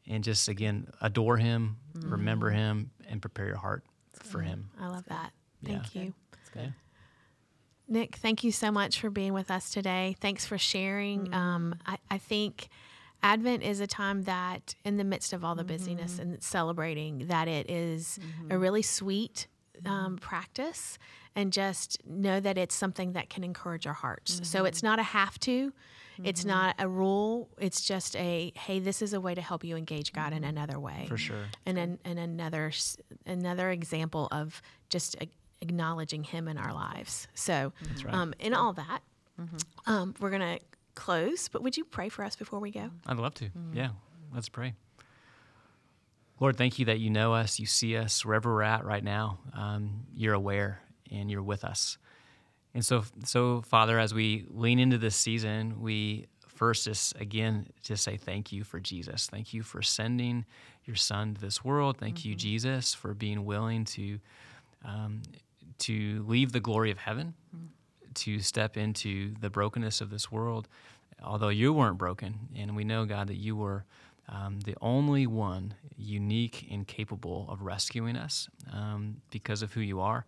and 0.07 0.23
just 0.25 0.49
again 0.49 0.89
adore 1.01 1.37
him 1.37 1.77
remember 1.95 2.51
mm. 2.51 2.55
him 2.55 2.91
and 3.09 3.21
prepare 3.23 3.47
your 3.47 3.57
heart 3.67 3.83
for 4.23 4.41
him 4.41 4.71
I 4.81 4.87
love 4.89 5.05
that. 5.07 5.31
Thank 5.65 5.95
Yeah. 5.95 6.03
you. 6.03 6.15
Yeah. 6.57 6.69
Nic, 7.89 8.17
thank 8.17 8.43
you 8.43 8.51
so 8.51 8.73
much 8.73 9.01
for 9.01 9.11
being 9.11 9.33
with 9.33 9.51
us 9.51 9.71
today. 9.71 10.17
Thanks 10.21 10.45
for 10.45 10.59
sharing. 10.59 11.27
Mm-hmm. 11.27 11.35
Um, 11.35 11.75
I, 11.87 11.99
I 12.11 12.19
think 12.19 12.69
Advent 13.23 13.63
is 13.63 13.81
a 13.81 13.87
time 13.87 14.25
that, 14.25 14.75
in 14.85 14.97
the 14.97 15.05
midst 15.05 15.33
of 15.33 15.45
all 15.45 15.55
the 15.55 15.65
busyness 15.65 16.15
mm-hmm. 16.15 16.23
and 16.23 16.43
celebrating, 16.43 17.29
that 17.29 17.49
it 17.49 17.71
is 17.71 18.19
a 18.19 18.21
mm-hmm. 18.21 18.59
really 18.61 18.83
sweet 18.83 19.47
um, 19.85 20.17
practice, 20.17 20.99
and 21.37 21.53
just 21.53 22.05
know 22.07 22.41
that 22.41 22.59
it's 22.59 22.75
something 22.75 23.13
that 23.13 23.31
can 23.31 23.45
encourage 23.45 23.87
our 23.87 23.93
hearts. 23.93 24.41
So 24.43 24.65
it's 24.65 24.83
not 24.83 24.99
a 24.99 25.03
have 25.03 25.39
to. 25.41 25.73
It's 26.25 26.45
not 26.45 26.77
a 26.79 26.89
rule. 26.89 27.51
It's 27.59 27.83
just 27.83 28.17
a 28.17 28.53
hey, 28.55 28.81
this 28.81 29.03
is 29.03 29.13
a 29.13 29.21
way 29.21 29.35
to 29.35 29.43
help 29.43 29.65
you 29.65 29.77
engage 29.77 30.13
God 30.13 30.33
in 30.33 30.45
another 30.45 30.79
way 30.81 31.05
for 31.09 31.19
sure 31.19 31.45
and 31.67 31.77
an, 31.79 31.99
and 32.05 32.19
another 32.19 32.73
another 33.27 33.71
example 33.71 34.29
of 34.33 34.63
just 34.89 35.17
a, 35.21 35.29
acknowledging 35.61 36.25
Him 36.25 36.49
in 36.49 36.59
our 36.59 36.73
lives. 36.73 37.29
So, 37.35 37.73
right. 38.05 38.15
um, 38.15 38.35
in 38.39 38.55
all 38.55 38.73
that, 38.75 39.01
um, 39.87 40.15
we're 40.21 40.31
gonna 40.31 40.59
close. 40.95 41.49
But 41.49 41.63
would 41.63 41.77
you 41.77 41.85
pray 41.85 42.09
for 42.09 42.25
us 42.25 42.37
before 42.37 42.61
we 42.61 42.71
go? 42.71 42.91
I'd 43.07 43.19
love 43.19 43.35
to. 43.35 43.51
Yeah, 43.73 43.91
let's 44.35 44.49
pray. 44.49 44.75
Lord, 46.39 46.57
thank 46.57 46.79
you 46.79 46.85
that 46.87 47.01
you 47.01 47.09
know 47.11 47.33
us, 47.33 47.59
you 47.59 47.67
see 47.67 47.97
us 47.97 48.25
wherever 48.25 48.53
we're 48.53 48.63
at 48.63 48.85
right 48.85 49.03
now. 49.03 49.39
Um, 49.55 50.05
you're 50.15 50.35
aware 50.35 50.83
and 51.11 51.31
you're 51.31 51.43
with 51.43 51.65
us. 51.65 51.97
And 52.75 52.85
so, 52.85 53.05
so 53.25 53.63
Father, 53.63 53.99
as 53.99 54.13
we 54.13 54.45
lean 54.51 54.79
into 54.79 54.99
this 54.99 55.17
season, 55.17 55.81
we 55.81 56.27
first 56.47 56.85
just 56.85 57.19
again 57.21 57.67
just 57.83 58.03
say 58.05 58.17
thank 58.17 58.53
you 58.53 58.65
for 58.65 58.81
Jesus. 58.81 59.29
Thank 59.31 59.55
you 59.55 59.63
for 59.63 59.81
sending 59.83 60.45
your 60.85 60.97
Son 60.97 61.35
to 61.35 61.41
this 61.41 61.65
world. 61.65 61.97
Thank 61.99 62.25
you, 62.25 62.35
Jesus, 62.35 62.93
for 62.93 63.15
being 63.15 63.45
willing 63.45 63.85
to 63.87 64.19
um, 64.85 65.23
to 65.79 66.25
leave 66.27 66.53
the 66.53 66.61
glory 66.61 66.91
of 66.91 66.99
heaven, 66.99 67.35
to 68.15 68.41
step 68.41 68.77
into 68.77 69.35
the 69.41 69.51
brokenness 69.51 70.01
of 70.01 70.11
this 70.11 70.31
world. 70.31 70.69
Although 71.23 71.49
you 71.49 71.73
weren't 71.73 71.99
broken, 71.99 72.49
and 72.57 72.77
we 72.77 72.85
know 72.85 73.05
God 73.05 73.29
that 73.29 73.37
you 73.37 73.57
were 73.57 73.85
um, 74.29 74.61
the 74.61 74.77
only 74.81 75.27
one 75.27 75.75
unique 75.97 76.67
and 76.71 76.87
capable 76.87 77.47
of 77.49 77.63
rescuing 77.63 78.17
us 78.17 78.49
um, 78.73 79.17
because 79.31 79.63
of 79.63 79.73
who 79.73 79.81
you 79.81 80.01
are. 80.01 80.27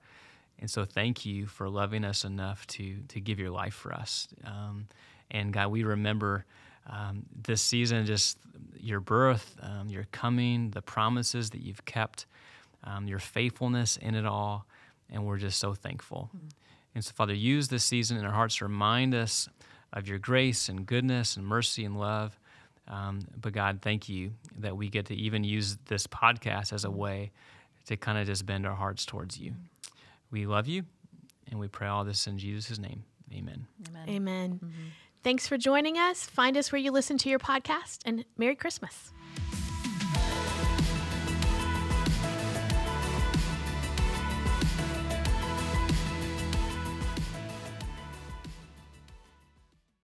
And 0.61 0.71
so, 0.71 0.85
thank 0.85 1.25
you 1.25 1.47
for 1.47 1.69
loving 1.69 2.05
us 2.05 2.25
enough 2.25 2.67
to 2.69 2.97
to 3.09 3.21
give 3.21 3.39
your 3.39 3.51
life 3.51 3.75
for 3.75 3.93
us. 3.93 4.29
Um, 4.45 4.87
and 5.31 5.53
God, 5.53 5.71
we 5.71 5.85
remember 5.85 6.45
um, 6.89 7.25
this 7.43 7.61
season, 7.61 8.07
just 8.07 8.39
your 8.77 9.01
birth, 9.01 9.57
um, 9.63 9.89
your 9.89 10.07
coming, 10.11 10.71
the 10.71 10.83
promises 10.83 11.51
that 11.51 11.61
you've 11.61 11.85
kept, 11.85 12.27
um, 12.85 13.07
your 13.07 13.19
faithfulness 13.19 13.97
in 13.99 14.15
it 14.15 14.25
all, 14.25 14.67
and 15.11 15.27
we're 15.27 15.39
just 15.39 15.59
so 15.59 15.75
thankful. 15.75 16.31
Mm-hmm. 16.37 16.47
And 16.95 17.05
so, 17.05 17.13
Father, 17.15 17.35
use 17.35 17.69
this 17.69 17.85
season 17.85 18.17
in 18.17 18.25
our 18.25 18.33
hearts 18.33 18.57
to 18.57 18.65
remind 18.65 19.15
us 19.15 19.49
of 19.93 20.09
your 20.09 20.19
grace 20.19 20.69
and 20.69 20.85
goodness 20.87 21.37
and 21.37 21.47
mercy 21.47 21.85
and 21.85 21.99
love. 21.99 22.39
Um, 22.89 23.21
but 23.41 23.53
God, 23.53 23.81
thank 23.83 24.09
you 24.09 24.33
that 24.59 24.77
we 24.77 24.89
get 24.89 25.07
to 25.07 25.15
even 25.15 25.45
use 25.45 25.79
this 25.87 26.07
podcast 26.07 26.73
as 26.73 26.85
a 26.85 26.89
mm-hmm. 26.89 26.99
way 26.99 27.31
to 27.87 27.97
kind 27.97 28.19
of 28.19 28.27
just 28.27 28.47
bend 28.47 28.67
our 28.67 28.75
hearts 28.75 29.07
towards 29.07 29.39
you. 29.39 29.53
Mm-hmm. 29.53 29.63
We 30.31 30.47
love 30.47 30.67
you, 30.67 30.85
and 31.51 31.59
we 31.59 31.69
pray 31.69 31.89
all 31.89 32.05
this 32.05 32.27
in 32.27 32.39
Jesus' 32.39 32.79
name. 32.79 33.05
Amen. 33.33 33.67
Amen. 33.91 34.09
Amen. 34.09 34.61
Thanks 35.23 35.47
for 35.49 35.59
joining 35.59 35.97
us. 35.97 36.27
Find 36.27 36.57
us 36.57 36.71
where 36.71 36.81
you 36.81 36.93
listen 36.93 37.19
to 37.19 37.29
your 37.29 37.39
podcast, 37.39 37.99
and 38.05 38.25
Merry 38.37 38.57
Christmas. 38.57 39.13